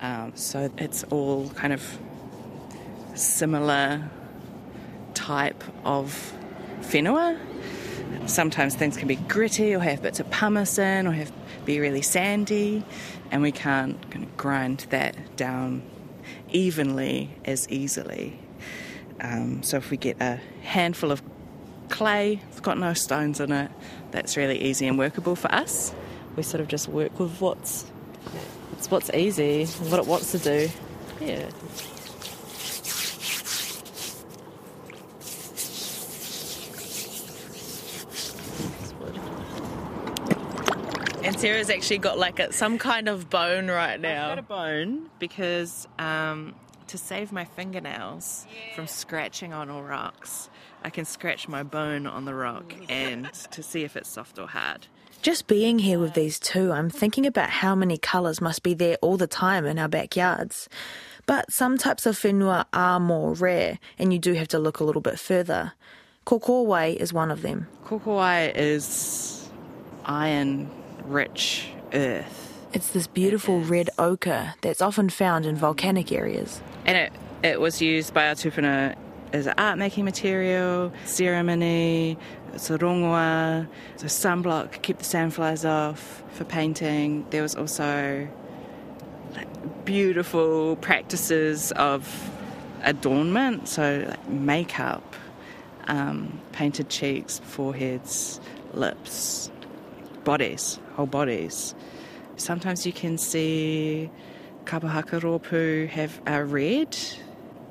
Um, 0.00 0.32
so 0.34 0.70
it's 0.76 1.04
all 1.04 1.48
kind 1.50 1.72
of 1.72 1.98
similar 3.14 4.10
type 5.14 5.62
of 5.84 6.32
whenua. 6.80 7.38
Sometimes 8.26 8.74
things 8.74 8.96
can 8.96 9.08
be 9.08 9.16
gritty 9.16 9.74
or 9.74 9.80
have 9.80 10.02
bits 10.02 10.20
of 10.20 10.30
pumice 10.30 10.78
in 10.78 11.06
or 11.06 11.12
have 11.12 11.32
be 11.64 11.80
really 11.80 12.02
sandy, 12.02 12.84
and 13.30 13.42
we 13.42 13.52
can't 13.52 14.10
kind 14.10 14.24
of 14.24 14.36
grind 14.36 14.86
that 14.90 15.36
down 15.36 15.82
evenly 16.50 17.30
as 17.44 17.68
easily. 17.68 18.38
Um, 19.20 19.62
so 19.62 19.76
if 19.78 19.90
we 19.90 19.96
get 19.96 20.20
a 20.20 20.40
handful 20.62 21.10
of 21.10 21.22
clay, 21.88 22.40
it's 22.50 22.60
got 22.60 22.78
no 22.78 22.92
stones 22.92 23.40
in 23.40 23.52
it, 23.52 23.70
that's 24.10 24.36
really 24.36 24.60
easy 24.60 24.86
and 24.86 24.98
workable 24.98 25.36
for 25.36 25.52
us. 25.52 25.94
We 26.36 26.42
sort 26.42 26.60
of 26.60 26.68
just 26.68 26.88
work 26.88 27.18
with 27.18 27.40
what's 27.40 27.90
it's 28.72 28.90
what's 28.90 29.10
easy, 29.10 29.66
what 29.66 30.00
it 30.00 30.06
wants 30.06 30.32
to 30.32 30.38
do. 30.38 30.68
Yeah. 31.20 31.48
Sarah's 41.44 41.68
actually 41.68 41.98
got 41.98 42.18
like 42.18 42.40
a, 42.40 42.50
some 42.54 42.78
kind 42.78 43.06
of 43.06 43.28
bone 43.28 43.66
right 43.66 44.00
now. 44.00 44.30
I've 44.30 44.36
got 44.36 44.38
a 44.38 44.42
bone 44.42 45.10
because 45.18 45.86
um, 45.98 46.54
to 46.86 46.96
save 46.96 47.32
my 47.32 47.44
fingernails 47.44 48.46
from 48.74 48.86
scratching 48.86 49.52
on 49.52 49.68
all 49.68 49.82
rocks, 49.82 50.48
I 50.82 50.88
can 50.88 51.04
scratch 51.04 51.46
my 51.46 51.62
bone 51.62 52.06
on 52.06 52.24
the 52.24 52.32
rock 52.32 52.74
and 52.88 53.30
to 53.50 53.62
see 53.62 53.82
if 53.82 53.94
it's 53.94 54.08
soft 54.08 54.38
or 54.38 54.48
hard. 54.48 54.86
Just 55.20 55.46
being 55.46 55.80
here 55.80 55.98
with 55.98 56.14
these 56.14 56.38
two, 56.38 56.72
I'm 56.72 56.88
thinking 56.88 57.26
about 57.26 57.50
how 57.50 57.74
many 57.74 57.98
colours 57.98 58.40
must 58.40 58.62
be 58.62 58.72
there 58.72 58.96
all 59.02 59.18
the 59.18 59.26
time 59.26 59.66
in 59.66 59.78
our 59.78 59.88
backyards. 59.88 60.66
But 61.26 61.52
some 61.52 61.76
types 61.76 62.06
of 62.06 62.16
whenua 62.16 62.64
are 62.72 62.98
more 62.98 63.34
rare, 63.34 63.78
and 63.98 64.14
you 64.14 64.18
do 64.18 64.32
have 64.32 64.48
to 64.48 64.58
look 64.58 64.80
a 64.80 64.84
little 64.84 65.02
bit 65.02 65.18
further. 65.18 65.74
Kokowai 66.24 66.96
is 66.96 67.12
one 67.12 67.30
of 67.30 67.42
them. 67.42 67.68
Kokowai 67.84 68.50
is 68.56 69.50
iron 70.06 70.70
rich 71.04 71.68
earth. 71.92 72.66
It's 72.72 72.90
this 72.90 73.06
beautiful 73.06 73.60
red 73.60 73.90
ochre 73.98 74.54
that's 74.60 74.82
often 74.82 75.08
found 75.08 75.46
in 75.46 75.56
volcanic 75.56 76.10
areas. 76.10 76.60
And 76.84 76.96
it, 76.96 77.12
it 77.42 77.60
was 77.60 77.80
used 77.80 78.12
by 78.12 78.28
our 78.28 78.34
tupuna 78.34 78.96
as 79.32 79.46
an 79.46 79.54
art 79.58 79.78
making 79.78 80.04
material, 80.04 80.92
ceremony, 81.04 82.16
it's 82.52 82.70
a 82.70 82.78
rongoa, 82.78 83.66
so 83.96 84.06
sunblock, 84.06 84.80
keep 84.82 84.98
the 84.98 85.04
sandflies 85.04 85.68
off 85.68 86.22
for 86.30 86.44
painting. 86.44 87.26
There 87.30 87.42
was 87.42 87.56
also 87.56 88.28
like, 89.34 89.84
beautiful 89.84 90.76
practices 90.76 91.72
of 91.72 92.30
adornment, 92.82 93.68
so 93.68 94.06
like 94.08 94.28
makeup, 94.28 95.16
um, 95.88 96.40
painted 96.52 96.88
cheeks, 96.88 97.40
foreheads, 97.40 98.40
lips, 98.72 99.50
bodies, 100.24 100.78
whole 100.94 101.06
bodies. 101.06 101.74
Sometimes 102.36 102.84
you 102.86 102.92
can 102.92 103.18
see 103.18 104.10
kapahaka 104.64 105.20
rōpū 105.20 105.88
have 105.88 106.20
a 106.26 106.44
red. 106.44 106.96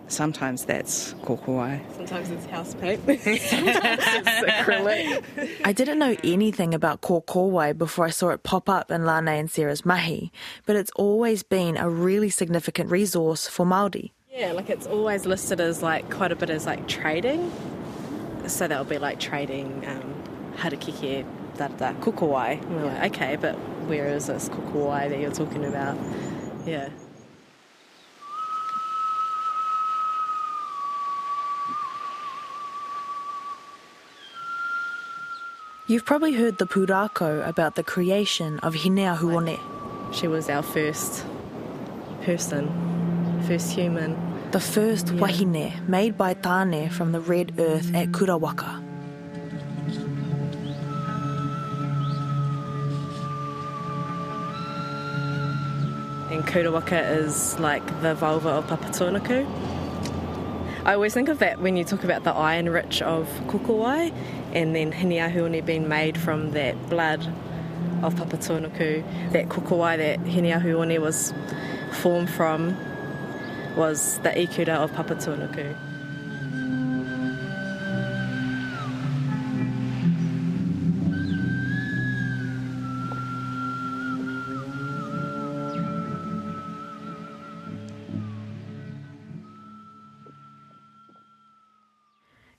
Sometimes 0.08 0.66
that's 0.66 1.14
kokowai. 1.26 1.82
Sometimes 1.96 2.30
it's 2.30 2.46
house 2.46 2.76
paint. 2.76 3.00
Sometimes 3.06 4.04
it's 4.06 4.52
acrylic. 4.52 5.24
I 5.66 5.72
didn't 5.72 5.98
know 5.98 6.16
anything 6.24 6.74
about 6.74 7.02
kokowai 7.02 7.78
before 7.78 8.06
I 8.06 8.10
saw 8.10 8.30
it 8.30 8.44
pop 8.44 8.70
up 8.70 8.92
in 8.92 9.06
Lane 9.06 9.28
and 9.28 9.50
Sarah's 9.50 9.86
mahi, 9.86 10.32
but 10.66 10.76
it's 10.76 10.92
always 10.96 11.42
been 11.42 11.78
a 11.78 11.90
really 11.90 12.30
significant 12.30 12.92
resource 12.92 13.48
for 13.48 13.66
Māori. 13.66 14.12
Yeah, 14.32 14.52
like 14.52 14.70
it's 14.70 14.88
always 14.88 15.26
listed 15.26 15.62
as 15.62 15.82
like 15.82 16.10
quite 16.10 16.32
a 16.32 16.36
bit 16.36 16.50
as 16.50 16.66
like 16.66 16.88
trading. 16.88 17.52
So 18.48 18.68
that'll 18.68 18.84
be 18.84 18.98
like 18.98 19.20
trading 19.20 19.86
um, 19.88 20.14
harakeke, 20.58 21.26
da 21.58 21.68
da 21.68 21.78
da, 21.78 21.94
kukawai. 22.00 22.62
And 22.62 22.76
we're 22.76 22.86
like, 22.86 23.14
okay, 23.16 23.36
but 23.36 23.56
where 23.88 24.08
is 24.08 24.28
this 24.28 24.50
kukawai 24.50 25.10
that 25.10 25.20
you're 25.20 25.32
talking 25.32 25.66
about? 25.66 25.98
Yeah. 26.66 26.90
You've 35.88 36.06
probably 36.06 36.34
heard 36.34 36.58
the 36.58 36.66
purako 36.66 37.46
about 37.48 37.76
the 37.76 37.84
creation 37.84 38.60
of 38.60 38.74
Hineahuone. 38.74 39.60
She 40.14 40.28
was 40.28 40.50
our 40.50 40.64
first 40.64 41.26
person, 42.24 42.70
first 43.48 43.72
human. 43.72 44.16
The 44.52 44.60
first 44.62 45.10
Yeah. 45.10 45.20
wahine 45.20 45.88
made 45.88 46.18
by 46.18 46.34
Tane 46.36 46.90
from 46.90 47.12
the 47.12 47.20
red 47.20 47.54
earth 47.60 47.94
at 47.94 48.12
Kurawaka. 48.12 48.83
And 56.44 56.52
Kurawaka 56.52 57.18
is 57.20 57.58
like 57.60 57.86
the 58.02 58.16
vulva 58.16 58.50
of 58.50 58.68
Papatūānuku. 58.68 59.48
I 60.86 60.94
always 60.94 61.14
think 61.14 61.30
of 61.30 61.40
that 61.40 61.60
when 61.60 61.78
you 61.78 61.84
talk 61.84 62.04
about 62.04 62.24
the 62.24 62.32
iron 62.32 62.70
rich 62.70 63.02
of 63.02 63.28
Kukowai 63.48 64.14
and 64.54 64.76
then 64.76 64.92
Hineahuone 64.92 65.66
being 65.66 65.88
made 65.88 66.18
from 66.18 66.52
that 66.52 66.90
blood 66.90 67.26
of 68.02 68.16
Papatūānuku. 68.16 69.32
That 69.32 69.48
Kukowai 69.50 69.98
that 69.98 70.20
Hineahuone 70.20 71.00
was 71.00 71.34
formed 71.92 72.30
from 72.30 72.78
was 73.76 74.20
the 74.20 74.30
ikura 74.30 74.76
of 74.76 74.92
Papatūānuku. 74.92 75.76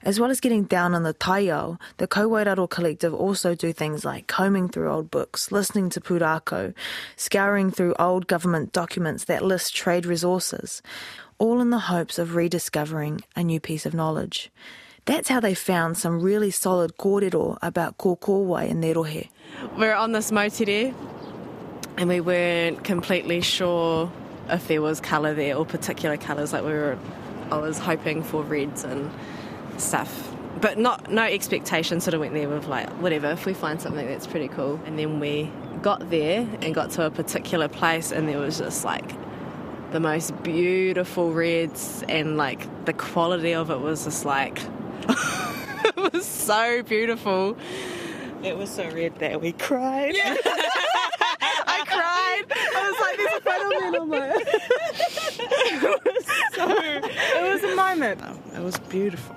As 0.04 0.20
well 0.20 0.30
as 0.30 0.38
getting 0.38 0.64
down 0.64 0.94
on 0.94 1.02
the 1.02 1.14
taiao, 1.14 1.80
the 1.96 2.06
Kauae 2.06 2.44
Raro 2.44 2.66
Collective 2.66 3.14
also 3.14 3.54
do 3.54 3.73
things 3.73 4.04
like 4.04 4.26
combing 4.26 4.68
through 4.68 4.90
old 4.90 5.11
books, 5.11 5.50
listening 5.50 5.88
to 5.90 6.00
purako, 6.00 6.75
scouring 7.16 7.70
through 7.70 7.94
old 7.99 8.26
government 8.26 8.73
documents 8.73 9.25
that 9.25 9.42
list 9.42 9.75
trade 9.75 10.04
resources, 10.04 10.82
all 11.38 11.58
in 11.62 11.70
the 11.70 11.78
hopes 11.78 12.18
of 12.18 12.34
rediscovering 12.34 13.23
a 13.34 13.42
new 13.42 13.58
piece 13.58 13.87
of 13.87 13.94
knowledge. 13.94 14.52
That's 15.06 15.30
how 15.30 15.40
they 15.40 15.54
found 15.54 15.96
some 15.96 16.20
really 16.20 16.50
solid 16.50 16.99
kōrero 16.99 17.56
about 17.62 17.96
kokowai 17.96 18.68
in 18.68 18.82
their 18.82 18.94
rohe. 18.96 19.28
we 19.75 19.87
were 19.87 19.94
on 19.94 20.12
this 20.12 20.30
motire 20.30 20.94
and 21.96 22.11
we 22.11 22.20
weren't 22.20 22.84
completely 22.84 23.40
sure 23.40 24.12
if 24.50 24.68
there 24.68 24.82
was 24.82 25.00
colour 25.00 25.32
there 25.32 25.56
or 25.56 25.64
particular 25.64 26.18
colours. 26.18 26.52
Like 26.52 26.62
we 26.62 26.73
were, 26.73 26.99
I 27.50 27.56
was 27.56 27.78
hoping 27.78 28.23
for 28.23 28.42
reds 28.42 28.84
and 28.84 29.11
stuff, 29.78 30.35
but 30.61 30.78
not 30.78 31.11
no 31.11 31.23
expectation. 31.23 32.00
Sort 32.00 32.14
of 32.14 32.21
went 32.21 32.35
there 32.35 32.49
with 32.49 32.66
like 32.66 32.88
whatever. 33.00 33.31
If 33.31 33.47
we 33.47 33.54
find 33.54 33.81
something 33.81 34.07
that's 34.07 34.26
pretty 34.26 34.49
cool, 34.49 34.81
and 34.87 34.99
then 34.99 35.21
we 35.21 35.50
got 35.83 36.11
there 36.11 36.49
and 36.62 36.75
got 36.75 36.90
to 36.93 37.07
a 37.07 37.11
particular 37.11 37.69
place, 37.69 38.12
and 38.12 38.28
there 38.28 38.38
was 38.38 38.59
just 38.59 38.85
like 38.85 39.12
the 39.93 40.00
most 40.00 40.43
beautiful 40.43 41.33
reds, 41.33 42.02
and 42.09 42.37
like 42.37 42.85
the 42.85 42.93
quality 42.93 43.54
of 43.54 43.71
it 43.71 43.81
was 43.81 44.04
just 44.04 44.25
like 44.25 44.61
it 45.09 46.12
was 46.12 46.25
so 46.26 46.83
beautiful. 46.83 47.57
It 48.43 48.59
was 48.59 48.71
so 48.71 48.88
red 48.90 49.19
that 49.21 49.40
we 49.40 49.52
cried. 49.52 50.14
I 51.66 51.85
cried. 51.87 52.45
I 53.85 53.91
was 53.91 54.09
like, 54.09 54.35
so 56.55 56.71
it 56.71 57.53
was 57.53 57.62
a 57.64 57.76
moment. 57.76 58.21
It 58.55 58.62
was 58.62 58.79
beautiful. 58.79 59.37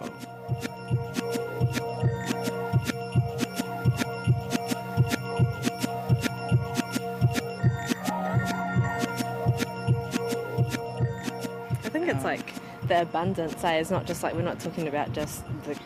I 11.69 11.89
think 11.89 12.07
it's 12.07 12.23
like 12.23 12.53
the 12.87 13.01
abundance. 13.01 13.61
Eh? 13.63 13.73
It's 13.73 13.91
not 13.91 14.05
just 14.05 14.23
like 14.23 14.33
we're 14.33 14.41
not 14.41 14.59
talking 14.59 14.87
about 14.87 15.11
just 15.11 15.43
the 15.65 15.77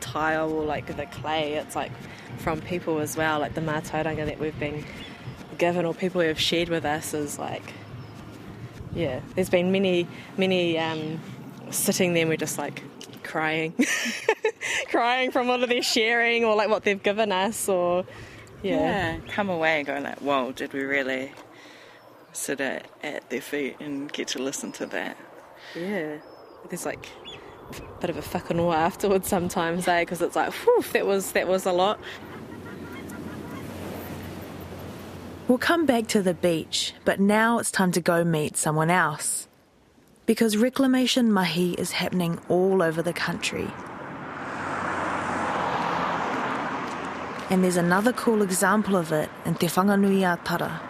tile 0.00 0.50
or 0.50 0.64
like 0.64 0.96
the 0.96 1.06
clay. 1.06 1.54
It's 1.54 1.76
like 1.76 1.92
from 2.38 2.60
people 2.62 2.98
as 3.00 3.16
well, 3.16 3.40
like 3.40 3.54
the 3.54 3.60
mātauranga 3.60 4.26
that 4.26 4.38
we've 4.38 4.58
been 4.58 4.84
given 5.58 5.84
or 5.84 5.94
people 5.94 6.20
who 6.20 6.28
have 6.28 6.40
shared 6.40 6.68
with 6.68 6.84
us 6.84 7.14
is 7.14 7.38
like, 7.38 7.72
yeah. 8.94 9.20
There's 9.34 9.50
been 9.50 9.72
many, 9.72 10.06
many 10.36 10.78
um, 10.78 11.20
sitting 11.70 12.14
there. 12.14 12.22
and 12.22 12.30
We're 12.30 12.36
just 12.36 12.58
like 12.58 12.82
crying, 13.22 13.74
crying 14.88 15.30
from 15.30 15.48
what 15.48 15.66
they're 15.68 15.82
sharing 15.82 16.44
or 16.44 16.54
like 16.54 16.68
what 16.68 16.84
they've 16.84 17.02
given 17.02 17.32
us 17.32 17.68
or 17.68 18.04
yeah. 18.62 19.18
Come 19.28 19.50
away 19.50 19.78
and 19.78 19.86
go 19.86 19.98
like, 19.98 20.20
whoa, 20.20 20.52
did 20.52 20.72
we 20.72 20.82
really 20.82 21.32
sit 22.32 22.60
at, 22.60 22.86
at 23.02 23.28
their 23.30 23.40
feet 23.40 23.76
and 23.80 24.12
get 24.12 24.28
to 24.28 24.42
listen 24.42 24.72
to 24.72 24.86
that? 24.86 25.16
Yeah. 25.74 26.18
There's 26.68 26.86
like 26.86 27.08
a 27.70 28.00
bit 28.00 28.10
of 28.10 28.16
a 28.16 28.22
whakanoa 28.22 28.74
afterwards 28.74 29.28
sometimes, 29.28 29.88
eh? 29.88 30.00
Because 30.02 30.22
it's 30.22 30.36
like, 30.36 30.52
whew, 30.52 30.84
that 30.92 31.06
was 31.06 31.32
that 31.32 31.48
was 31.48 31.66
a 31.66 31.72
lot. 31.72 31.98
We'll 35.48 35.58
come 35.58 35.86
back 35.86 36.06
to 36.08 36.22
the 36.22 36.34
beach, 36.34 36.94
but 37.04 37.18
now 37.18 37.58
it's 37.58 37.72
time 37.72 37.90
to 37.92 38.00
go 38.00 38.22
meet 38.22 38.56
someone 38.56 38.90
else. 38.90 39.48
Because 40.24 40.56
reclamation 40.56 41.32
mahi 41.32 41.72
is 41.72 41.90
happening 41.90 42.38
all 42.48 42.80
over 42.80 43.02
the 43.02 43.12
country. 43.12 43.68
And 47.50 47.64
there's 47.64 47.76
another 47.76 48.12
cool 48.12 48.40
example 48.40 48.96
of 48.96 49.10
it 49.10 49.28
in 49.44 49.56
Te 49.56 49.66
Whanganui 49.66 50.38
Tara. 50.44 50.80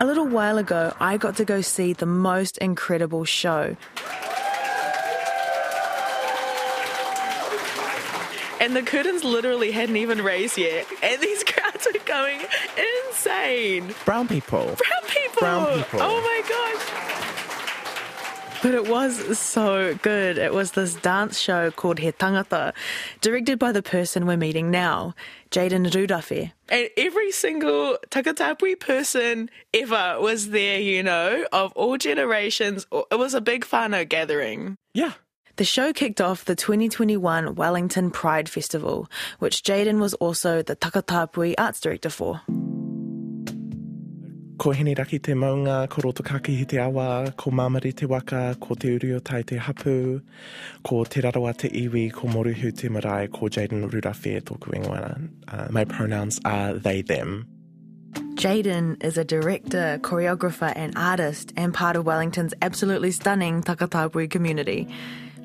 A 0.00 0.06
little 0.06 0.26
while 0.26 0.56
ago, 0.56 0.94
I 0.98 1.18
got 1.18 1.36
to 1.36 1.44
go 1.44 1.60
see 1.60 1.92
the 1.92 2.06
most 2.06 2.56
incredible 2.58 3.26
show. 3.26 3.76
And 8.60 8.74
the 8.74 8.82
curtains 8.82 9.24
literally 9.24 9.70
hadn't 9.72 9.96
even 9.96 10.22
raised 10.22 10.56
yet, 10.56 10.86
and 11.02 11.20
these 11.20 11.44
crowds 11.82 11.98
were 11.98 12.04
going 12.04 12.40
insane. 13.08 13.94
Brown 14.04 14.28
people. 14.28 14.64
Brown 14.64 14.76
people. 15.08 15.40
Brown 15.40 15.78
people. 15.78 16.00
Oh 16.02 16.20
my 16.20 16.42
gosh. 16.48 17.06
But 18.62 18.74
it 18.74 18.88
was 18.88 19.38
so 19.38 19.94
good. 20.02 20.36
It 20.36 20.52
was 20.52 20.72
this 20.72 20.94
dance 20.94 21.38
show 21.38 21.70
called 21.70 21.98
He 21.98 22.12
Tangata, 22.12 22.74
directed 23.22 23.58
by 23.58 23.72
the 23.72 23.82
person 23.82 24.26
we're 24.26 24.36
meeting 24.36 24.70
now, 24.70 25.14
Jayden 25.50 25.86
Rurawhe. 25.90 26.52
And 26.68 26.90
every 26.98 27.32
single 27.32 27.96
Takatapui 28.10 28.78
person 28.78 29.48
ever 29.72 30.18
was 30.20 30.50
there, 30.50 30.78
you 30.78 31.02
know, 31.02 31.46
of 31.52 31.72
all 31.72 31.96
generations. 31.96 32.86
It 33.10 33.18
was 33.18 33.32
a 33.32 33.40
big 33.40 33.64
whānau 33.64 34.06
gathering. 34.06 34.76
Yeah. 34.92 35.14
The 35.60 35.66
show 35.66 35.92
kicked 35.92 36.22
off 36.22 36.46
the 36.46 36.56
2021 36.56 37.54
Wellington 37.54 38.10
Pride 38.10 38.48
Festival, 38.48 39.10
which 39.40 39.62
Jayden 39.62 40.00
was 40.00 40.14
also 40.14 40.62
the 40.62 40.74
Takatapui 40.74 41.54
arts 41.58 41.82
director 41.82 42.08
for. 42.08 42.40
Ko 44.56 44.70
hene 44.72 44.96
raki 44.96 45.18
te 45.18 45.32
maunga, 45.32 45.86
ko 45.90 46.00
kakihi 46.00 46.66
te 46.66 46.78
awa, 46.78 47.34
ko 47.36 47.50
mamari 47.50 47.94
te 47.94 48.06
waka, 48.06 48.56
ko 48.58 48.74
te 48.74 48.94
uri 48.94 49.12
o 49.12 49.18
tai 49.18 49.42
te 49.42 49.58
hapu, 49.58 50.22
ko 50.82 51.04
te 51.04 51.20
rarawa 51.20 51.54
te 51.54 51.68
iwi, 51.68 52.10
ko 52.10 52.26
moruhu 52.28 52.74
te 52.74 52.88
marae, 52.88 53.30
ko 53.30 53.50
Jayden 53.50 53.90
Rurawhe 53.90 54.38
e 54.38 54.40
tōku. 54.40 55.28
Uh, 55.46 55.68
my 55.68 55.84
pronouns 55.84 56.40
are 56.46 56.72
they, 56.72 57.02
them. 57.02 57.46
Jayden 58.36 59.04
is 59.04 59.18
a 59.18 59.24
director, 59.24 59.98
choreographer, 60.00 60.72
and 60.74 60.96
artist, 60.96 61.52
and 61.54 61.74
part 61.74 61.96
of 61.96 62.06
Wellington's 62.06 62.54
absolutely 62.62 63.10
stunning 63.10 63.62
Takatapui 63.62 64.30
community. 64.30 64.88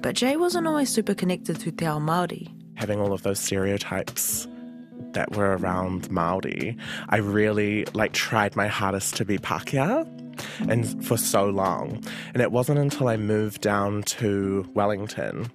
But 0.01 0.15
Jay 0.15 0.37
wasn't 0.37 0.67
always 0.67 0.89
super 0.89 1.13
connected 1.13 1.59
to 1.61 1.71
Te 1.71 1.85
Ao 1.85 1.99
Māori. 1.99 2.51
Having 2.75 2.99
all 2.99 3.13
of 3.13 3.23
those 3.23 3.39
stereotypes 3.39 4.47
that 5.13 5.35
were 5.35 5.57
around 5.57 6.11
Maori, 6.11 6.77
I 7.09 7.17
really 7.17 7.85
like 7.93 8.13
tried 8.13 8.55
my 8.55 8.67
hardest 8.67 9.15
to 9.15 9.25
be 9.25 9.37
Pākehā 9.37 10.05
and 10.69 11.05
for 11.05 11.17
so 11.17 11.45
long. 11.45 12.03
And 12.33 12.41
it 12.41 12.51
wasn't 12.51 12.79
until 12.79 13.07
I 13.07 13.17
moved 13.17 13.61
down 13.61 14.03
to 14.03 14.69
Wellington 14.73 15.49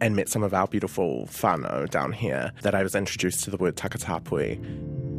and 0.00 0.16
met 0.16 0.28
some 0.28 0.42
of 0.42 0.54
our 0.54 0.66
beautiful 0.66 1.26
whānau 1.26 1.88
down 1.90 2.12
here 2.12 2.52
that 2.62 2.74
I 2.74 2.82
was 2.82 2.94
introduced 2.94 3.44
to 3.44 3.50
the 3.50 3.56
word 3.56 3.76
takatapui. 3.76 5.09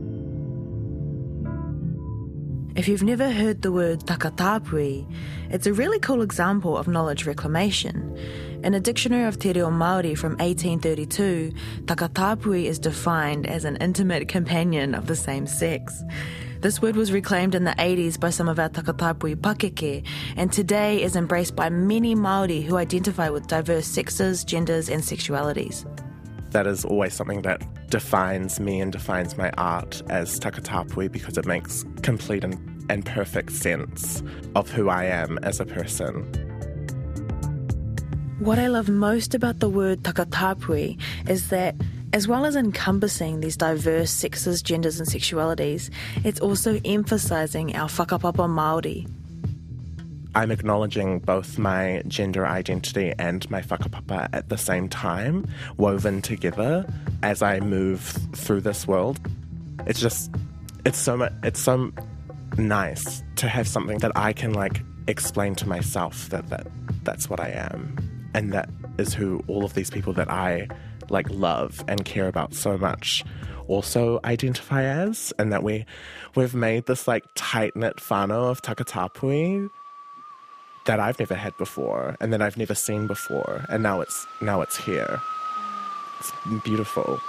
If 2.74 2.88
you've 2.88 3.04
never 3.04 3.30
heard 3.30 3.62
the 3.62 3.72
word 3.72 4.00
takatapui, 4.06 5.06
it's 5.50 5.68
a 5.68 5.74
really 5.74 6.00
cool 6.00 6.22
example 6.22 6.78
of 6.78 6.88
knowledge 6.88 7.26
reclamation. 7.26 8.18
In 8.64 8.74
a 8.74 8.80
dictionary 8.80 9.26
of 9.26 9.38
Te 9.38 9.52
Reo 9.52 9.70
Māori 9.70 10.18
from 10.18 10.38
1832, 10.38 11.52
takatapui 11.84 12.66
is 12.66 12.80
defined 12.80 13.46
as 13.46 13.66
an 13.66 13.76
intimate 13.78 14.30
companion 14.30 14.96
of 14.96 15.08
the 15.08 15.18
same 15.18 15.48
sex. 15.48 16.02
This 16.62 16.82
word 16.82 16.96
was 16.96 17.12
reclaimed 17.12 17.56
in 17.56 17.66
the 17.66 17.72
80s 17.72 18.18
by 18.18 18.30
some 18.30 18.48
of 18.48 18.58
our 18.58 18.70
takatapui 18.70 19.36
pakeke, 19.36 20.06
and 20.38 20.50
today 20.50 21.04
is 21.04 21.18
embraced 21.18 21.58
by 21.58 21.70
many 21.70 22.16
Māori 22.16 22.64
who 22.64 22.78
identify 22.78 23.30
with 23.30 23.48
diverse 23.48 23.86
sexes, 23.86 24.46
genders, 24.46 24.88
and 24.88 25.04
sexualities. 25.04 25.86
That 26.52 26.68
is 26.68 26.86
always 26.86 27.14
something 27.14 27.42
that 27.44 27.62
defines 27.90 28.60
me 28.60 28.82
and 28.82 28.92
defines 28.92 29.38
my 29.38 29.52
art 29.58 30.02
as 30.10 30.40
takatapui 30.40 31.12
because 31.12 31.38
it 31.38 31.46
makes 31.46 31.86
complete 32.04 32.44
and, 32.44 32.86
and 32.90 33.06
perfect 33.06 33.52
sense 33.52 34.22
of 34.56 34.70
who 34.70 34.90
I 34.90 35.06
am 35.06 35.38
as 35.44 35.60
a 35.60 35.66
person. 35.66 36.24
What 38.40 38.60
I 38.60 38.68
love 38.68 38.90
most 38.90 39.36
about 39.36 39.60
the 39.60 39.70
word 39.70 40.04
takatapui 40.04 41.00
is 41.30 41.50
that 41.50 41.76
as 42.14 42.28
well 42.28 42.46
as 42.46 42.56
encompassing 42.56 43.40
these 43.40 43.56
diverse 43.56 44.12
sexes, 44.12 44.62
genders, 44.62 45.00
and 45.00 45.08
sexualities, 45.08 45.90
it's 46.26 46.42
also 46.42 46.82
emphasizing 46.84 47.76
our 47.76 47.88
whakapapa 47.88 48.50
Māori. 48.50 49.08
I'm 50.34 50.52
acknowledging 50.52 51.20
both 51.20 51.58
my 51.58 52.04
gender 52.08 52.46
identity 52.46 53.14
and 53.20 53.50
my 53.52 53.62
whakapapa 53.62 54.30
at 54.32 54.48
the 54.48 54.58
same 54.58 54.88
time, 54.88 55.46
woven 55.78 56.22
together 56.22 56.86
as 57.22 57.42
I 57.42 57.60
move 57.60 58.02
through 58.34 58.62
this 58.62 58.88
world. 58.88 59.20
It's 59.86 60.00
just, 60.00 60.32
it's 60.86 60.98
so 60.98 61.18
much, 61.18 61.34
it's 61.44 61.60
so 61.60 61.92
nice 62.58 63.24
to 63.38 63.50
have 63.50 63.68
something 63.68 63.98
that 64.00 64.14
I 64.16 64.32
can 64.32 64.54
like 64.54 64.82
explain 65.08 65.54
to 65.56 65.68
myself 65.68 66.30
that, 66.30 66.50
that 66.50 66.68
that's 67.04 67.30
what 67.30 67.42
I 67.42 67.50
am. 67.50 67.98
And 68.34 68.54
that 68.54 68.70
is 68.98 69.14
who 69.14 69.44
all 69.48 69.66
of 69.66 69.74
these 69.74 69.90
people 69.90 70.14
that 70.14 70.30
I 70.30 70.70
like 71.10 71.30
love 71.30 71.84
and 71.90 72.06
care 72.06 72.28
about 72.30 72.54
so 72.54 72.78
much 72.78 73.26
also 73.68 74.20
identify 74.24 74.84
as 74.84 75.34
and 75.38 75.52
that 75.52 75.64
we 75.64 75.86
we've 76.36 76.56
made 76.56 76.86
this 76.86 77.08
like 77.08 77.24
tight 77.36 77.76
knit 77.76 77.98
whānau 77.98 78.50
of 78.50 78.62
takatapui 78.62 79.70
that 80.86 81.00
I've 81.00 81.20
never 81.20 81.36
had 81.36 81.56
before 81.58 82.18
and 82.20 82.34
that 82.34 82.42
I've 82.42 82.58
never 82.58 82.76
seen 82.76 83.08
before 83.08 83.66
and 83.70 83.84
now 83.84 84.02
it's 84.02 84.28
now 84.42 84.62
it's 84.62 84.78
here. 84.78 85.22
It's 86.20 86.32
beautiful. 86.64 87.20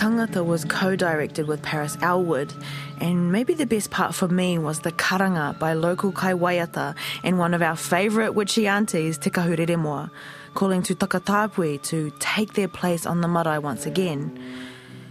Tangata 0.00 0.42
was 0.42 0.64
co-directed 0.64 1.46
with 1.46 1.62
Paris 1.62 1.94
Alwood, 1.96 2.54
and 3.02 3.30
maybe 3.30 3.52
the 3.52 3.66
best 3.66 3.90
part 3.90 4.14
for 4.14 4.28
me 4.28 4.56
was 4.56 4.80
the 4.80 4.92
karanga 4.92 5.58
by 5.58 5.74
local 5.74 6.10
kaiwaiata 6.10 6.96
and 7.22 7.38
one 7.38 7.52
of 7.52 7.60
our 7.60 7.76
favourite 7.76 8.30
witchy 8.30 8.66
aunties, 8.66 9.18
Te 9.18 9.28
Kahurere 9.28 9.78
Moa, 9.78 10.10
calling 10.54 10.82
to 10.84 10.94
Takatapui 10.94 11.82
to 11.82 12.10
take 12.18 12.54
their 12.54 12.66
place 12.66 13.04
on 13.04 13.20
the 13.20 13.28
marae 13.28 13.58
once 13.58 13.84
again. 13.84 14.40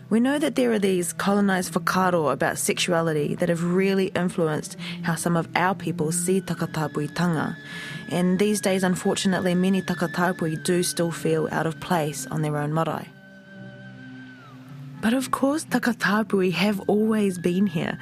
We 0.10 0.20
know 0.20 0.40
that 0.40 0.56
there 0.56 0.72
are 0.72 0.80
these 0.80 1.14
colonised 1.14 1.72
whakaaro 1.74 2.34
about 2.34 2.58
sexuality 2.58 3.36
that 3.36 3.50
have 3.50 3.64
really 3.64 4.08
influenced 4.16 4.76
how 5.04 5.14
some 5.14 5.38
of 5.38 5.48
our 5.56 5.76
people 5.76 6.12
see 6.12 6.42
Takatapui 6.42 7.14
tanga. 7.14 7.56
And 8.10 8.40
these 8.40 8.60
days, 8.60 8.82
unfortunately, 8.82 9.54
many 9.54 9.84
Takatapui 9.84 10.64
do 10.64 10.82
still 10.82 11.12
feel 11.12 11.48
out 11.52 11.68
of 11.68 11.80
place 11.80 12.26
on 12.32 12.42
their 12.42 12.58
own 12.58 12.74
marae. 12.74 13.08
But 15.02 15.14
of 15.14 15.32
course, 15.32 15.66
Takatapui 15.66 16.52
have 16.52 16.82
always 16.82 17.38
been 17.38 17.68
here. 17.68 17.98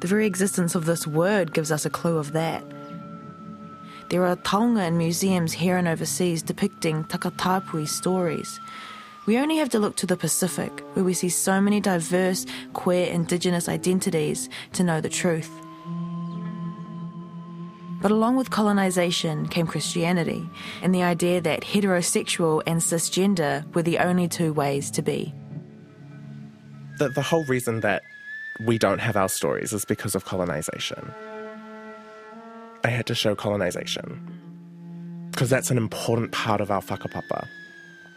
The 0.00 0.06
very 0.06 0.26
existence 0.26 0.74
of 0.74 0.86
this 0.86 1.06
word 1.06 1.52
gives 1.52 1.70
us 1.70 1.84
a 1.84 1.90
clue 1.90 2.16
of 2.16 2.32
that. 2.32 2.64
There 4.08 4.24
are 4.24 4.36
taonga 4.36 4.80
and 4.80 4.96
museums 4.96 5.52
here 5.52 5.76
and 5.76 5.86
overseas 5.86 6.42
depicting 6.42 7.04
Takatapui 7.04 7.86
stories. 7.86 8.58
We 9.26 9.36
only 9.36 9.58
have 9.58 9.68
to 9.70 9.78
look 9.78 9.96
to 9.96 10.06
the 10.06 10.16
Pacific, 10.16 10.82
where 10.94 11.04
we 11.04 11.12
see 11.12 11.28
so 11.28 11.60
many 11.60 11.80
diverse, 11.80 12.46
queer, 12.72 13.08
indigenous 13.08 13.68
identities 13.68 14.48
to 14.72 14.82
know 14.82 15.02
the 15.02 15.10
truth. 15.10 15.50
But 18.00 18.10
along 18.10 18.36
with 18.36 18.50
colonisation 18.50 19.48
came 19.48 19.66
Christianity 19.66 20.48
and 20.82 20.94
the 20.94 21.02
idea 21.02 21.42
that 21.42 21.62
heterosexual 21.62 22.62
and 22.66 22.80
cisgender 22.80 23.70
were 23.74 23.82
the 23.82 23.98
only 23.98 24.28
two 24.28 24.54
ways 24.54 24.90
to 24.92 25.02
be. 25.02 25.34
The, 26.98 27.08
the 27.08 27.22
whole 27.22 27.44
reason 27.44 27.80
that 27.80 28.02
we 28.60 28.78
don't 28.78 28.98
have 28.98 29.16
our 29.16 29.28
stories 29.28 29.72
is 29.72 29.84
because 29.84 30.14
of 30.14 30.24
colonisation. 30.24 31.12
I 32.84 32.88
had 32.88 33.06
to 33.06 33.14
show 33.14 33.34
colonisation 33.34 34.20
because 35.30 35.50
that's 35.50 35.70
an 35.70 35.76
important 35.76 36.32
part 36.32 36.60
of 36.60 36.70
our 36.70 36.82
whakapapa. 36.82 37.46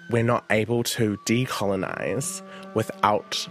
We're 0.10 0.24
not 0.24 0.46
able 0.50 0.84
to 0.84 1.18
decolonize 1.26 2.42
without 2.74 3.48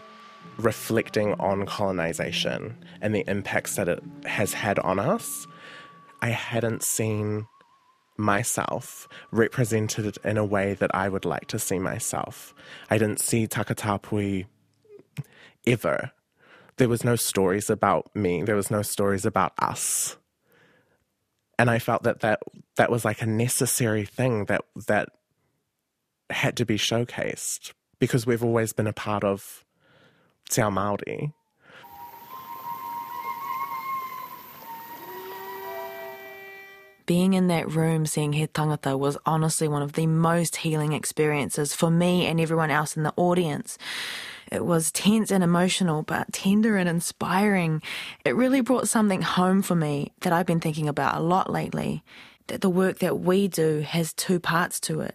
reflecting 0.59 1.35
on 1.35 1.65
colonisation 1.67 2.77
and 3.01 3.15
the 3.15 3.25
impacts 3.29 3.77
that 3.77 3.89
it 3.89 4.03
has 4.25 4.53
had 4.53 4.79
on 4.81 4.99
us 4.99 5.47
I 6.23 6.31
hadn't 6.31 6.83
seen 6.83 7.47
myself 8.19 9.09
represented 9.31 10.19
in 10.23 10.37
a 10.37 10.45
way 10.45 10.75
that 10.75 10.95
I 10.95 11.09
would 11.09 11.25
like 11.25 11.47
to 11.49 11.59
see 11.59 11.79
myself. 11.79 12.55
I 12.91 12.99
didn't 12.99 13.21
see 13.21 13.47
Takatapui 13.47 14.47
ever. 15.67 16.13
There 16.77 16.89
was 16.89 17.05
no 17.05 17.17
stories 17.17 17.71
about 17.71 18.15
me. 18.15 18.43
There 18.43 18.57
was 18.57 18.71
no 18.71 18.83
stories 18.83 19.27
about 19.27 19.53
us. 19.59 20.17
And 21.59 21.69
I 21.69 21.79
felt 21.79 22.05
that 22.05 22.21
that, 22.21 22.41
that 22.77 22.91
was 22.91 23.05
like 23.05 23.21
a 23.21 23.27
necessary 23.27 24.05
thing 24.05 24.47
that 24.47 24.63
that 24.87 25.11
had 26.31 26.57
to 26.57 26.65
be 26.65 26.79
showcased 26.79 27.73
because 27.99 28.27
we've 28.27 28.45
always 28.45 28.73
been 28.73 28.87
a 28.87 28.93
part 28.93 29.25
of 29.25 29.65
Te 30.49 30.63
Ao 30.63 30.71
Māori. 30.71 31.33
being 37.11 37.35
in 37.35 37.49
that 37.49 37.69
room 37.69 38.07
seeing 38.07 38.33
he 38.35 38.47
tangata 38.47 38.97
was 38.97 39.19
honestly 39.27 39.67
one 39.67 39.83
of 39.83 39.95
the 39.95 40.07
most 40.07 40.55
healing 40.55 40.93
experiences 40.93 41.75
for 41.75 41.91
me 41.91 42.25
and 42.25 42.41
everyone 42.41 42.71
else 42.71 42.97
in 42.97 43.03
the 43.03 43.13
audience. 43.17 43.77
It 44.51 44.65
was 44.65 44.91
tense 44.91 45.31
and 45.31 45.45
emotional, 45.45 46.03
but 46.03 46.33
tender 46.33 46.77
and 46.77 46.89
inspiring. 46.89 47.83
It 48.25 48.35
really 48.35 48.61
brought 48.61 48.89
something 48.89 49.23
home 49.23 49.63
for 49.63 49.77
me 49.77 50.13
that 50.21 50.33
I've 50.33 50.47
been 50.47 50.61
thinking 50.61 50.89
about 50.89 51.17
a 51.17 51.21
lot 51.21 51.51
lately. 51.51 52.03
That 52.49 52.61
the 52.61 52.71
work 52.71 52.99
that 52.99 53.21
we 53.21 53.47
do 53.47 53.81
has 53.81 54.13
two 54.13 54.41
parts 54.41 54.81
to 54.81 55.01
it. 55.03 55.15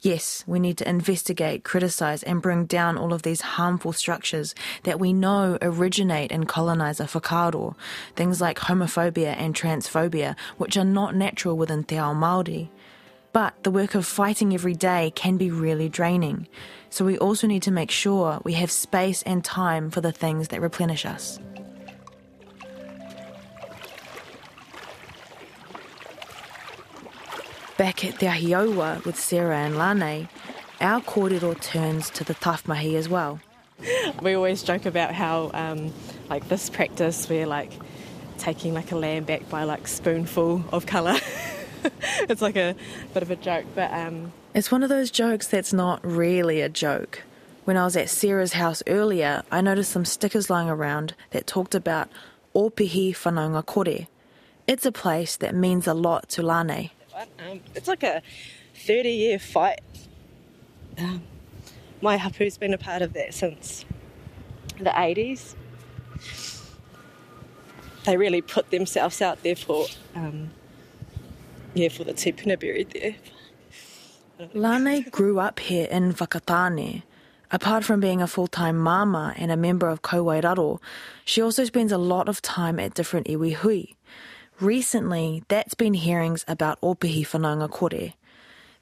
Yes, 0.00 0.44
we 0.46 0.60
need 0.60 0.76
to 0.78 0.88
investigate, 0.88 1.64
criticize, 1.64 2.22
and 2.22 2.42
bring 2.42 2.66
down 2.66 2.98
all 2.98 3.14
of 3.14 3.22
these 3.22 3.40
harmful 3.40 3.94
structures 3.94 4.54
that 4.82 5.00
we 5.00 5.14
know 5.14 5.56
originate 5.62 6.30
in 6.30 6.44
colonizer 6.44 7.04
whakaaro, 7.04 7.74
things 8.14 8.38
like 8.38 8.58
homophobia 8.58 9.34
and 9.38 9.54
transphobia, 9.54 10.36
which 10.58 10.76
are 10.76 10.84
not 10.84 11.14
natural 11.14 11.56
within 11.56 11.84
Te 11.84 11.96
Ao 11.96 12.12
Māori. 12.12 12.68
But 13.34 13.64
the 13.64 13.72
work 13.72 13.96
of 13.96 14.06
fighting 14.06 14.54
every 14.54 14.74
day 14.74 15.10
can 15.16 15.36
be 15.38 15.50
really 15.50 15.88
draining. 15.88 16.46
So 16.88 17.04
we 17.04 17.18
also 17.18 17.48
need 17.48 17.64
to 17.64 17.72
make 17.72 17.90
sure 17.90 18.40
we 18.44 18.52
have 18.52 18.70
space 18.70 19.22
and 19.22 19.44
time 19.44 19.90
for 19.90 20.00
the 20.00 20.12
things 20.12 20.48
that 20.48 20.60
replenish 20.60 21.04
us. 21.04 21.40
Back 27.76 28.04
at 28.04 28.20
Te 28.20 28.26
Ahiowa 28.26 29.04
with 29.04 29.18
Sarah 29.18 29.58
and 29.58 29.76
Lane, 29.76 30.28
our 30.80 31.00
kōrero 31.00 31.60
turns 31.60 32.10
to 32.10 32.22
the 32.22 32.34
tough 32.34 32.68
mahi 32.68 32.94
as 32.94 33.08
well. 33.08 33.40
We 34.22 34.34
always 34.34 34.62
joke 34.62 34.86
about 34.86 35.12
how, 35.12 35.50
um, 35.54 35.92
like 36.30 36.48
this 36.48 36.70
practice, 36.70 37.28
we're 37.28 37.48
like 37.48 37.72
taking 38.38 38.74
like 38.74 38.92
a 38.92 38.96
lamb 38.96 39.24
back 39.24 39.48
by 39.48 39.64
like 39.64 39.88
spoonful 39.88 40.62
of 40.70 40.86
colour. 40.86 41.16
it's 42.28 42.42
like 42.42 42.56
a 42.56 42.74
bit 43.12 43.22
of 43.22 43.30
a 43.30 43.36
joke, 43.36 43.64
but 43.74 43.92
um, 43.92 44.32
it's 44.54 44.70
one 44.70 44.82
of 44.82 44.88
those 44.88 45.10
jokes 45.10 45.46
that's 45.46 45.72
not 45.72 46.04
really 46.04 46.60
a 46.60 46.68
joke. 46.68 47.22
When 47.64 47.76
I 47.76 47.84
was 47.84 47.96
at 47.96 48.10
Sarah's 48.10 48.52
house 48.54 48.82
earlier, 48.86 49.42
I 49.50 49.60
noticed 49.60 49.90
some 49.90 50.04
stickers 50.04 50.50
lying 50.50 50.68
around 50.68 51.14
that 51.30 51.46
talked 51.46 51.74
about 51.74 52.10
Opihi 52.54 53.12
Whanaunga 53.12 53.64
Kore. 53.64 54.06
It's 54.66 54.86
a 54.86 54.92
place 54.92 55.36
that 55.36 55.54
means 55.54 55.86
a 55.86 55.94
lot 55.94 56.28
to 56.30 56.42
Lane. 56.42 56.90
Um, 57.16 57.60
it's 57.74 57.88
like 57.88 58.02
a 58.02 58.22
30 58.74 59.08
year 59.10 59.38
fight. 59.38 59.80
Um, 60.98 61.22
my 62.00 62.16
hapu's 62.16 62.58
been 62.58 62.74
a 62.74 62.78
part 62.78 63.02
of 63.02 63.12
that 63.14 63.34
since 63.34 63.84
the 64.78 64.90
80s. 64.90 65.54
They 68.04 68.16
really 68.16 68.42
put 68.42 68.70
themselves 68.70 69.22
out 69.22 69.42
there 69.42 69.56
for, 69.56 69.86
um, 70.14 70.50
yeah, 71.74 71.88
for 71.88 72.04
the 72.04 72.56
buried 72.58 72.90
there. 72.90 73.16
Lane 74.52 75.06
grew 75.10 75.38
up 75.38 75.60
here 75.60 75.86
in 75.90 76.12
Whakatane. 76.12 77.02
Apart 77.50 77.84
from 77.84 78.00
being 78.00 78.20
a 78.20 78.26
full 78.26 78.48
time 78.48 78.76
mama 78.78 79.34
and 79.36 79.50
a 79.50 79.56
member 79.56 79.88
of 79.88 80.02
Kauae 80.02 80.42
Raro, 80.42 80.80
she 81.24 81.40
also 81.40 81.64
spends 81.64 81.92
a 81.92 81.98
lot 81.98 82.28
of 82.28 82.42
time 82.42 82.80
at 82.80 82.94
different 82.94 83.28
iwi 83.28 83.54
hui. 83.54 83.94
Recently, 84.60 85.44
that's 85.48 85.74
been 85.74 85.94
hearings 85.94 86.44
about 86.48 86.80
Opihi 86.80 87.22
Whanaunga 87.22 87.70
Kore. 87.70 88.14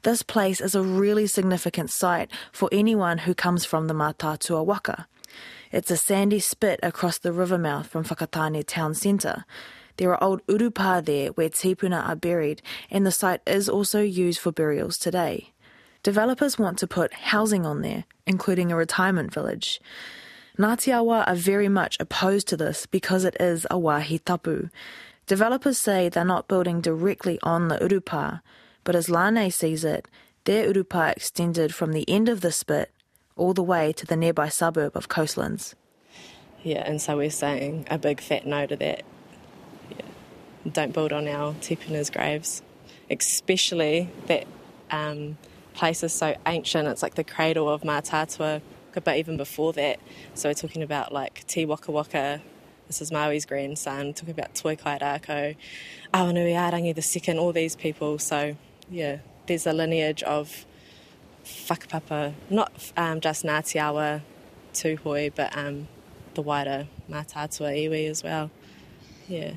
This 0.03 0.21
place 0.21 0.59
is 0.59 0.75
a 0.75 0.81
really 0.81 1.27
significant 1.27 1.89
site 1.89 2.29
for 2.51 2.69
anyone 2.71 3.19
who 3.19 3.33
comes 3.33 3.63
from 3.63 3.87
the 3.87 3.93
Matatua 3.93 4.65
Waka. 4.65 5.07
It's 5.71 5.89
a 5.89 5.97
sandy 5.97 6.39
spit 6.39 6.79
across 6.83 7.17
the 7.17 7.31
river 7.31 7.57
mouth 7.57 7.87
from 7.87 8.03
Whakatane 8.03 8.65
town 8.65 8.93
centre. 8.93 9.45
There 9.97 10.11
are 10.11 10.23
old 10.23 10.45
urupa 10.47 11.03
there 11.05 11.29
where 11.29 11.49
tipuna 11.49 12.07
are 12.07 12.15
buried, 12.15 12.61
and 12.89 13.05
the 13.05 13.11
site 13.11 13.41
is 13.45 13.69
also 13.69 14.01
used 14.01 14.39
for 14.39 14.51
burials 14.51 14.97
today. 14.97 15.51
Developers 16.01 16.59
want 16.59 16.77
to 16.79 16.87
put 16.87 17.13
housing 17.13 17.65
on 17.65 17.81
there, 17.81 18.05
including 18.25 18.71
a 18.71 18.75
retirement 18.75 19.33
village. 19.33 19.79
Ngāti 20.57 20.93
are 20.93 21.35
very 21.35 21.69
much 21.69 21.97
opposed 21.99 22.47
to 22.49 22.57
this 22.57 22.85
because 22.85 23.23
it 23.23 23.37
is 23.39 23.65
a 23.71 23.77
wahi 23.77 24.19
tapu. 24.19 24.69
Developers 25.25 25.77
say 25.77 26.09
they're 26.09 26.25
not 26.25 26.47
building 26.47 26.81
directly 26.81 27.39
on 27.43 27.69
the 27.69 27.77
urupa, 27.77 28.41
but 28.83 28.95
as 28.95 29.09
Lane 29.09 29.49
sees 29.49 29.85
it, 29.85 30.07
their 30.43 30.67
urupa 30.71 31.11
extended 31.15 31.73
from 31.73 31.93
the 31.93 32.07
end 32.09 32.27
of 32.27 32.41
the 32.41 32.51
spit 32.51 32.91
all 33.35 33.53
the 33.53 33.63
way 33.63 33.93
to 33.93 34.05
the 34.05 34.17
nearby 34.17 34.49
suburb 34.49 34.95
of 34.95 35.07
Coastlands. 35.07 35.75
Yeah, 36.63 36.83
and 36.85 37.01
so 37.01 37.17
we're 37.17 37.29
saying 37.29 37.87
a 37.89 37.97
big 37.97 38.21
fat 38.21 38.45
no 38.45 38.65
to 38.65 38.75
that. 38.75 39.03
Don't 40.71 40.93
build 40.93 41.11
on 41.11 41.27
our 41.27 41.53
tipuna's 41.55 42.09
graves, 42.09 42.61
especially 43.09 44.09
that 44.27 44.47
um, 44.91 45.37
place 45.73 46.03
is 46.03 46.13
so 46.13 46.35
ancient. 46.45 46.87
It's 46.87 47.03
like 47.03 47.15
the 47.15 47.23
cradle 47.23 47.69
of 47.69 47.81
Mātātua, 47.81 48.61
but 49.03 49.17
even 49.17 49.37
before 49.37 49.73
that. 49.73 49.99
So 50.33 50.49
we're 50.49 50.53
talking 50.53 50.83
about 50.83 51.11
like 51.11 51.45
Te 51.47 51.65
Waka 51.65 51.91
Waka 51.91 52.41
this 52.87 53.01
is 53.01 53.11
Maui's 53.11 53.45
grandson, 53.45 54.13
talking 54.13 54.31
about 54.31 54.53
Toi 54.55 54.75
Kairākau, 54.75 55.55
Awanui 56.13 56.53
Arangi 56.53 57.01
second. 57.03 57.39
all 57.39 57.51
these 57.51 57.75
people. 57.75 58.19
So, 58.19 58.55
yeah, 58.89 59.17
there's 59.47 59.65
a 59.65 59.73
lineage 59.73 60.21
of 60.23 60.65
whakapapa, 61.43 62.33
not 62.49 62.91
um, 62.97 63.19
just 63.19 63.45
Ngāti 63.45 63.81
Awa, 63.81 64.21
Tūhoe, 64.73 65.33
but 65.33 65.55
um, 65.57 65.87
the 66.33 66.41
wider 66.41 66.87
Mātātua 67.09 67.73
iwi 67.75 68.09
as 68.09 68.23
well. 68.23 68.51
Yeah. 69.27 69.53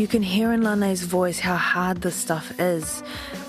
You 0.00 0.08
can 0.08 0.22
hear 0.22 0.50
in 0.50 0.62
Lane's 0.62 1.02
voice 1.02 1.38
how 1.38 1.56
hard 1.56 2.00
this 2.00 2.14
stuff 2.14 2.58
is, 2.58 3.02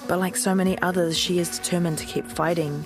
but 0.10 0.20
like 0.20 0.36
so 0.36 0.54
many 0.54 0.78
others, 0.82 1.18
she 1.18 1.40
is 1.40 1.58
determined 1.58 1.98
to 2.00 2.06
keep 2.06 2.26
fighting. 2.28 2.84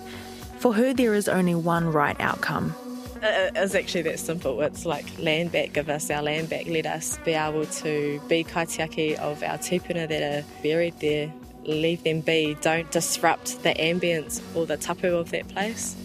For 0.59 0.71
her, 0.71 0.93
there 0.93 1.15
is 1.15 1.27
only 1.27 1.55
one 1.55 1.91
right 1.91 2.15
outcome. 2.19 2.75
Uh, 3.23 3.49
it's 3.55 3.73
actually 3.73 4.03
that 4.03 4.19
simple. 4.19 4.61
It's 4.61 4.85
like 4.85 5.07
land 5.17 5.51
back, 5.51 5.73
give 5.73 5.89
us 5.89 6.11
our 6.11 6.21
land 6.21 6.47
back, 6.47 6.67
let 6.67 6.85
us 6.85 7.17
be 7.25 7.31
able 7.31 7.65
to 7.65 8.21
be 8.27 8.43
kaitiaki 8.43 9.15
of 9.17 9.41
our 9.41 9.57
tupuna 9.57 10.07
that 10.09 10.21
are 10.21 10.45
buried 10.61 10.99
there. 10.99 11.33
Leave 11.63 12.03
them 12.03 12.21
be. 12.21 12.55
Don't 12.61 12.91
disrupt 12.91 13.63
the 13.63 13.73
ambience 13.73 14.43
or 14.55 14.67
the 14.67 14.77
tapu 14.77 15.15
of 15.15 15.31
that 15.31 15.47
place. 15.47 15.95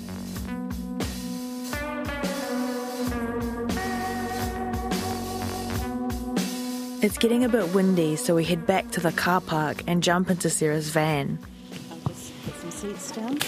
It's 7.02 7.16
getting 7.16 7.44
a 7.44 7.48
bit 7.48 7.72
windy, 7.74 8.16
so 8.16 8.34
we 8.34 8.44
head 8.44 8.66
back 8.66 8.90
to 8.90 9.00
the 9.00 9.10
car 9.12 9.40
park 9.40 9.82
and 9.86 10.02
jump 10.02 10.28
into 10.28 10.50
Sarah's 10.50 10.90
van. 10.90 11.38
seats 12.68 13.10
down. 13.12 13.38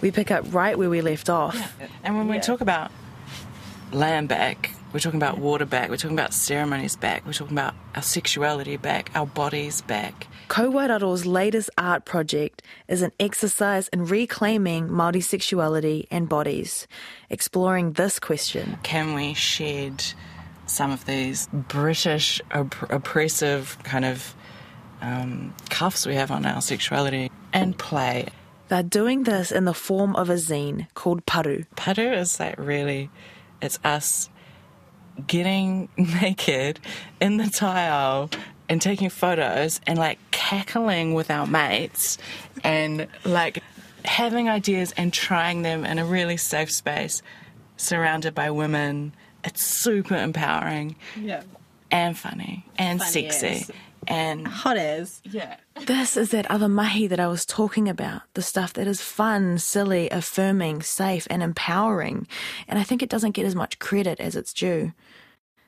We 0.00 0.12
pick 0.12 0.30
up 0.30 0.44
right 0.54 0.78
where 0.78 0.88
we 0.88 1.00
left 1.00 1.28
off. 1.28 1.76
And 2.04 2.16
when 2.16 2.28
we 2.28 2.38
talk 2.38 2.60
about 2.60 2.92
land 3.90 4.28
back, 4.28 4.70
we're 4.92 5.00
talking 5.00 5.18
about 5.18 5.38
water 5.38 5.64
back, 5.64 5.90
we're 5.90 5.96
talking 5.96 6.16
about 6.16 6.32
ceremonies 6.32 6.94
back, 6.94 7.26
we're 7.26 7.32
talking 7.32 7.56
about 7.56 7.74
our 7.96 8.02
sexuality 8.02 8.76
back, 8.76 9.10
our 9.16 9.26
bodies 9.26 9.82
back. 9.82 10.28
Kauae 10.48 10.88
Raro's 10.88 11.26
latest 11.26 11.68
art 11.76 12.04
project 12.04 12.62
is 12.86 13.02
an 13.02 13.10
exercise 13.18 13.88
in 13.88 14.04
reclaiming 14.06 14.88
Māori 14.88 15.22
sexuality 15.22 16.06
and 16.12 16.28
bodies, 16.28 16.86
exploring 17.28 17.94
this 17.94 18.20
question. 18.20 18.78
Can 18.84 19.14
we 19.14 19.34
shed 19.34 20.04
some 20.74 20.90
of 20.90 21.06
these 21.06 21.48
British 21.52 22.40
opp- 22.52 22.90
oppressive 22.90 23.78
kind 23.84 24.04
of 24.04 24.34
um, 25.00 25.54
cuffs 25.70 26.06
we 26.06 26.14
have 26.16 26.30
on 26.30 26.44
our 26.44 26.60
sexuality 26.60 27.30
and 27.52 27.78
play? 27.78 28.28
They're 28.68 28.82
doing 28.82 29.24
this 29.24 29.52
in 29.52 29.64
the 29.66 29.74
form 29.74 30.16
of 30.16 30.30
a 30.30 30.34
zine 30.34 30.88
called 30.94 31.24
Paru. 31.26 31.64
Paru 31.76 32.12
is 32.12 32.40
like 32.40 32.58
really, 32.58 33.10
it's 33.62 33.78
us 33.84 34.28
getting 35.26 35.88
naked 35.96 36.80
in 37.20 37.36
the 37.36 37.48
tile 37.48 38.30
and 38.68 38.80
taking 38.80 39.10
photos 39.10 39.80
and 39.86 39.98
like 39.98 40.18
cackling 40.30 41.14
with 41.14 41.30
our 41.30 41.46
mates 41.46 42.18
and 42.62 43.06
like 43.24 43.62
having 44.04 44.48
ideas 44.48 44.92
and 44.96 45.12
trying 45.12 45.62
them 45.62 45.84
in 45.84 45.98
a 45.98 46.04
really 46.04 46.36
safe 46.36 46.70
space 46.70 47.22
surrounded 47.76 48.34
by 48.34 48.50
women. 48.50 49.14
It's 49.44 49.62
super 49.62 50.16
empowering 50.16 50.96
Yeah. 51.20 51.42
and 51.90 52.16
funny 52.18 52.64
and 52.78 52.98
Funny 53.00 53.10
sexy 53.30 53.46
as. 53.46 53.70
and 54.08 54.46
Hot 54.48 54.76
as. 54.76 55.20
yeah. 55.24 55.56
This 55.86 56.16
is 56.16 56.30
that 56.30 56.50
other 56.50 56.68
mahi 56.68 57.06
that 57.08 57.20
I 57.20 57.26
was 57.26 57.44
talking 57.44 57.88
about, 57.88 58.22
the 58.34 58.42
stuff 58.42 58.72
that 58.74 58.86
is 58.86 59.00
fun, 59.02 59.58
silly, 59.58 60.08
affirming, 60.10 60.82
safe, 60.82 61.26
and 61.30 61.42
empowering. 61.42 62.26
And 62.68 62.78
I 62.78 62.84
think 62.84 63.02
it 63.02 63.08
doesn't 63.10 63.32
get 63.32 63.44
as 63.46 63.54
much 63.54 63.78
credit 63.78 64.20
as 64.20 64.34
it's 64.36 64.52
due. 64.52 64.92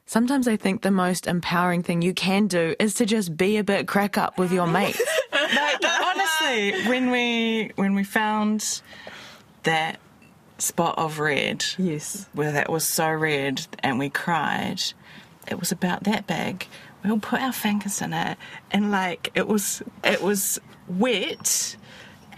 Sometimes 0.09 0.47
I 0.47 0.57
think 0.57 0.83
the 0.83 0.93
most 0.93 1.27
empowering 1.27 1.83
thing 1.83 2.01
you 2.01 2.15
can 2.15 2.47
do 2.47 2.77
is 2.79 2.95
to 2.95 3.05
just 3.07 3.37
be 3.37 3.57
a 3.57 3.65
bit 3.65 3.89
crack 3.89 4.17
up 4.17 4.39
with 4.39 4.53
your 4.53 4.69
mates. 4.69 5.03
like 5.33 5.85
honestly, 5.85 6.87
when 6.89 7.11
we 7.11 7.73
when 7.75 7.95
we 7.97 8.05
found 8.05 8.83
that 9.65 9.99
spot 10.59 10.99
of 10.99 11.19
red, 11.19 11.65
Yes. 11.79 12.27
where 12.33 12.53
that 12.53 12.71
was 12.71 12.87
so 12.87 13.11
red, 13.11 13.67
and 13.81 13.99
we 13.99 14.09
cried, 14.11 14.83
it 15.49 15.59
was 15.61 15.71
about 15.73 16.05
that 16.05 16.27
bag. 16.27 16.67
We 17.05 17.11
all 17.11 17.19
put 17.21 17.41
our 17.41 17.53
fingers 17.53 18.01
in 18.03 18.13
it, 18.13 18.37
and 18.73 18.91
like 18.91 19.31
it 19.35 19.47
was 19.47 19.83
it 20.03 20.23
was 20.23 20.59
wet. 20.89 21.77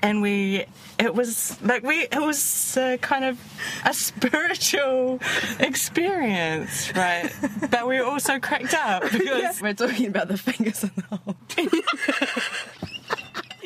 And 0.00 0.22
we, 0.22 0.64
it 1.00 1.12
was 1.12 1.61
like 1.61 1.83
we, 1.83 2.02
it 2.02 2.20
was 2.22 2.76
uh, 2.76 2.98
kind 3.00 3.24
of 3.24 3.37
a 3.85 3.92
spiritual 4.09 5.18
experience, 5.59 6.94
right? 6.94 7.33
but 7.68 7.88
we 7.88 7.98
were 7.98 8.07
also 8.07 8.38
cracked 8.38 8.74
up 8.74 9.02
because 9.12 9.61
We're 9.61 9.74
talking 9.74 10.07
about 10.07 10.28
the 10.28 10.37
fingers 10.38 10.85
in 10.85 10.90
the 10.94 11.02
hole. 11.16 11.37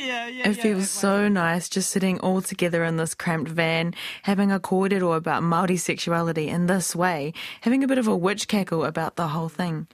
yeah, 0.06 0.28
yeah, 0.28 0.48
It 0.48 0.54
feels 0.54 0.90
so 0.90 1.28
nice 1.28 1.68
just 1.68 1.90
sitting 1.90 2.18
all 2.20 2.42
together 2.42 2.84
in 2.84 2.96
this 2.96 3.14
cramped 3.14 3.50
van, 3.50 3.94
having 4.22 4.50
a 4.50 4.60
kōrero 4.60 5.16
about 5.16 5.42
Māori 5.42 5.78
sexuality 5.78 6.48
in 6.48 6.66
this 6.66 6.94
way, 6.94 7.32
having 7.62 7.84
a 7.84 7.88
bit 7.88 7.98
of 7.98 8.08
a 8.08 8.16
witch 8.16 8.48
cackle 8.48 8.84
about 8.84 9.16
the 9.16 9.28
whole 9.28 9.48
thing. 9.48 9.86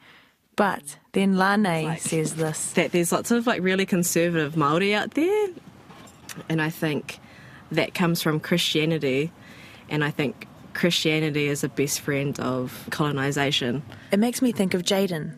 But 0.57 0.99
then 1.13 1.37
Lane 1.37 1.97
says 1.99 2.35
this. 2.35 2.73
That 2.73 2.93
there's 2.93 3.13
lots 3.13 3.31
of 3.31 3.47
like 3.47 3.63
really 3.63 3.87
conservative 3.87 4.57
Maori 4.57 4.95
out 4.95 5.13
there, 5.13 5.49
and 6.49 6.61
I 6.61 6.71
think 6.71 7.21
that 7.71 7.95
comes 7.95 8.23
from 8.23 8.41
Christianity, 8.41 9.31
and 9.89 10.03
I 10.03 10.11
think 10.11 10.49
Christianity 10.75 11.47
is 11.47 11.63
a 11.63 11.69
best 11.69 12.01
friend 12.01 12.39
of 12.41 12.89
colonization. 12.91 13.83
It 14.11 14.19
makes 14.19 14.43
me 14.43 14.53
think 14.53 14.75
of 14.75 14.83
Jayden. 14.83 15.35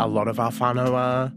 a 0.00 0.06
lot 0.06 0.28
of 0.28 0.38
our 0.40 0.50
whānau 0.50 0.92
are, 0.92 1.32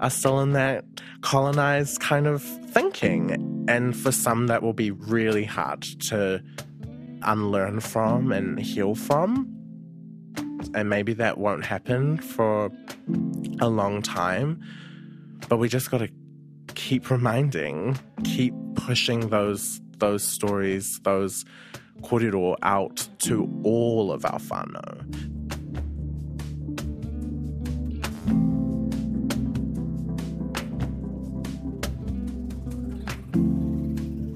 are 0.00 0.10
still 0.10 0.40
in 0.40 0.52
that 0.52 0.84
colonized 1.20 2.00
kind 2.00 2.26
of 2.26 2.42
thinking. 2.42 3.66
And 3.68 3.96
for 3.96 4.10
some, 4.10 4.48
that 4.48 4.62
will 4.62 4.72
be 4.72 4.90
really 4.90 5.44
hard 5.44 5.82
to 5.82 6.42
unlearn 7.22 7.80
from 7.80 8.32
and 8.32 8.58
heal 8.58 8.94
from. 8.94 9.46
And 10.74 10.88
maybe 10.88 11.12
that 11.14 11.38
won't 11.38 11.64
happen 11.64 12.18
for 12.18 12.70
a 13.60 13.68
long 13.68 14.02
time. 14.02 14.62
But 15.48 15.58
we 15.58 15.68
just 15.68 15.90
got 15.90 15.98
to 15.98 16.08
keep 16.74 17.10
reminding, 17.10 17.98
keep 18.24 18.54
pushing 18.74 19.28
those 19.28 19.80
those 19.98 20.22
stories, 20.24 20.98
those 21.00 21.44
kōrero 22.02 22.56
out 22.62 23.06
to 23.18 23.48
all 23.64 24.10
of 24.10 24.24
our 24.24 24.38
whānau. 24.38 25.49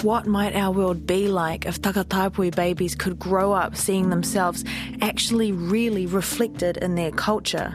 What 0.05 0.27
might 0.27 0.55
our 0.55 0.71
world 0.71 1.07
be 1.07 1.29
like 1.29 1.65
if 1.65 1.81
Takatapui 1.81 2.55
babies 2.55 2.95
could 2.95 3.19
grow 3.19 3.55
up 3.55 3.75
seeing 3.75 4.11
themselves 4.11 4.63
actually 5.01 5.51
really 5.51 6.05
reflected 6.05 6.77
in 6.77 6.95
their 6.95 7.11
culture? 7.11 7.75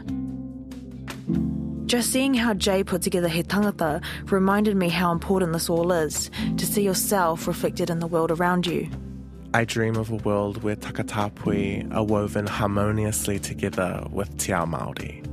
Just 1.86 2.12
seeing 2.12 2.34
how 2.34 2.54
Jay 2.54 2.84
put 2.84 3.02
together 3.02 3.26
He 3.26 3.42
Tangata 3.42 4.00
reminded 4.30 4.76
me 4.76 4.90
how 4.90 5.10
important 5.10 5.52
this 5.52 5.68
all 5.68 5.90
is 5.90 6.30
to 6.56 6.64
see 6.64 6.82
yourself 6.82 7.48
reflected 7.48 7.90
in 7.90 7.98
the 7.98 8.06
world 8.06 8.30
around 8.30 8.64
you. 8.64 8.88
I 9.52 9.64
dream 9.64 9.96
of 9.96 10.10
a 10.12 10.16
world 10.18 10.62
where 10.62 10.76
takatapui 10.76 11.92
are 11.92 12.04
woven 12.04 12.46
harmoniously 12.46 13.40
together 13.40 14.06
with 14.12 14.38
te 14.38 14.52
Māori. 14.52 15.29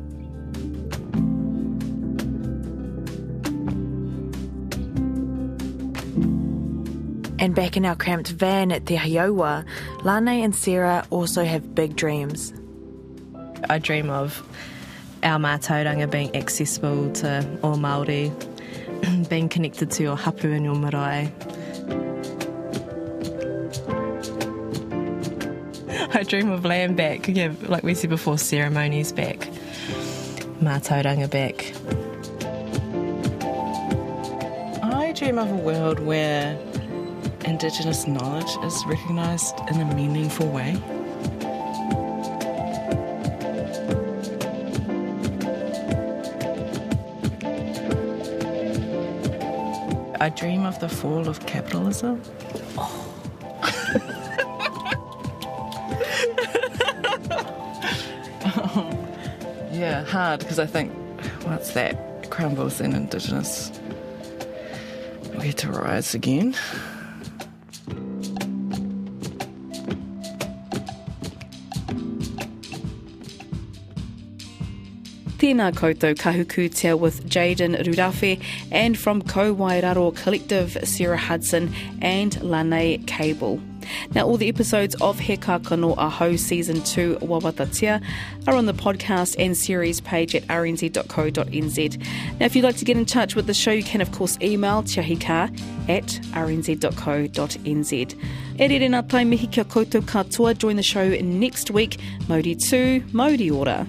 And 7.39 7.53
back 7.53 7.77
in 7.77 7.85
our 7.85 7.95
cramped 7.95 8.29
van 8.29 8.71
at 8.71 8.87
Te 8.87 8.95
Hiowa, 8.95 9.63
Lane 10.03 10.43
and 10.43 10.55
Sarah 10.55 11.05
also 11.11 11.43
have 11.45 11.75
big 11.75 11.95
dreams. 11.95 12.51
I 13.69 13.77
dream 13.77 14.09
of 14.09 14.43
our 15.23 15.37
mātauranga 15.37 16.09
being 16.09 16.35
accessible 16.35 17.11
to 17.13 17.59
all 17.61 17.75
Māori, 17.75 18.31
being 19.29 19.49
connected 19.49 19.91
to 19.91 20.03
your 20.03 20.17
hapu 20.17 20.51
and 20.51 20.65
your 20.65 20.75
marae. 20.75 21.31
I 26.13 26.23
dream 26.23 26.49
of 26.49 26.65
land 26.65 26.97
back, 26.97 27.27
yeah, 27.27 27.53
like 27.63 27.83
we 27.83 27.93
said 27.93 28.09
before, 28.09 28.39
ceremonies 28.39 29.11
back, 29.11 29.39
mātauranga 30.59 31.29
back. 31.29 31.73
I 34.83 35.11
dream 35.11 35.37
of 35.37 35.51
a 35.51 35.55
world 35.55 35.99
where 35.99 36.57
Indigenous 37.47 38.05
knowledge 38.07 38.57
is 38.65 38.85
recognised 38.85 39.55
in 39.71 39.79
a 39.79 39.95
meaningful 39.95 40.47
way. 40.49 40.75
I 50.19 50.29
dream 50.29 50.65
of 50.65 50.77
the 50.81 50.89
fall 50.89 51.29
of 51.29 51.45
capitalism. 51.45 52.21
Oh, 52.77 53.07
yeah, 59.71 60.03
hard 60.03 60.41
because 60.41 60.59
I 60.59 60.65
think 60.65 60.91
once 61.45 61.71
that 61.71 62.29
crumbles, 62.29 62.79
then 62.79 62.93
Indigenous 62.93 63.71
we 65.37 65.45
get 65.45 65.57
to 65.59 65.71
rise 65.71 66.13
again. 66.13 66.53
Tēnā 75.47 75.71
koutou 75.71 76.13
Kahu 76.13 76.43
Kutia 76.43 76.99
with 76.99 77.25
Jayden 77.29 77.81
Rurawhe 77.81 78.43
and 78.69 78.97
from 78.97 79.21
Kauae 79.21 79.81
Raro 79.81 80.11
Collective, 80.11 80.77
Sarah 80.83 81.15
Hudson 81.15 81.73
and 82.01 82.41
Lane 82.43 83.05
Cable. 83.05 83.61
Now, 84.13 84.25
all 84.25 84.35
the 84.35 84.49
episodes 84.49 84.93
of 84.95 85.19
He 85.19 85.37
Kākano 85.37 85.95
Ahau 85.95 86.37
Season 86.37 86.81
2 86.81 87.19
Wawatatia 87.21 88.03
are 88.45 88.55
on 88.55 88.65
the 88.65 88.73
podcast 88.73 89.37
and 89.39 89.55
series 89.55 90.01
page 90.01 90.35
at 90.35 90.45
rnz.co.nz. 90.47 91.97
Now, 92.39 92.45
if 92.45 92.53
you'd 92.53 92.65
like 92.65 92.75
to 92.77 92.85
get 92.85 92.97
in 92.97 93.05
touch 93.05 93.37
with 93.37 93.47
the 93.47 93.53
show, 93.53 93.71
you 93.71 93.83
can, 93.83 94.01
of 94.01 94.11
course, 94.11 94.37
email 94.41 94.83
tiahika 94.83 95.47
at 95.87 96.07
rnz.co.nz. 96.33 97.93
E 97.93 98.67
rere 98.67 98.89
nā 98.89 99.07
tai 99.07 99.23
mihi 99.23 99.47
kia 99.47 99.63
koutou 99.63 100.01
katoa. 100.01 100.57
Join 100.57 100.75
the 100.75 100.83
show 100.83 101.07
next 101.07 101.71
week. 101.71 101.99
Mauri 102.27 102.55
tū, 102.55 103.13
mauri 103.13 103.49
ora. 103.49 103.87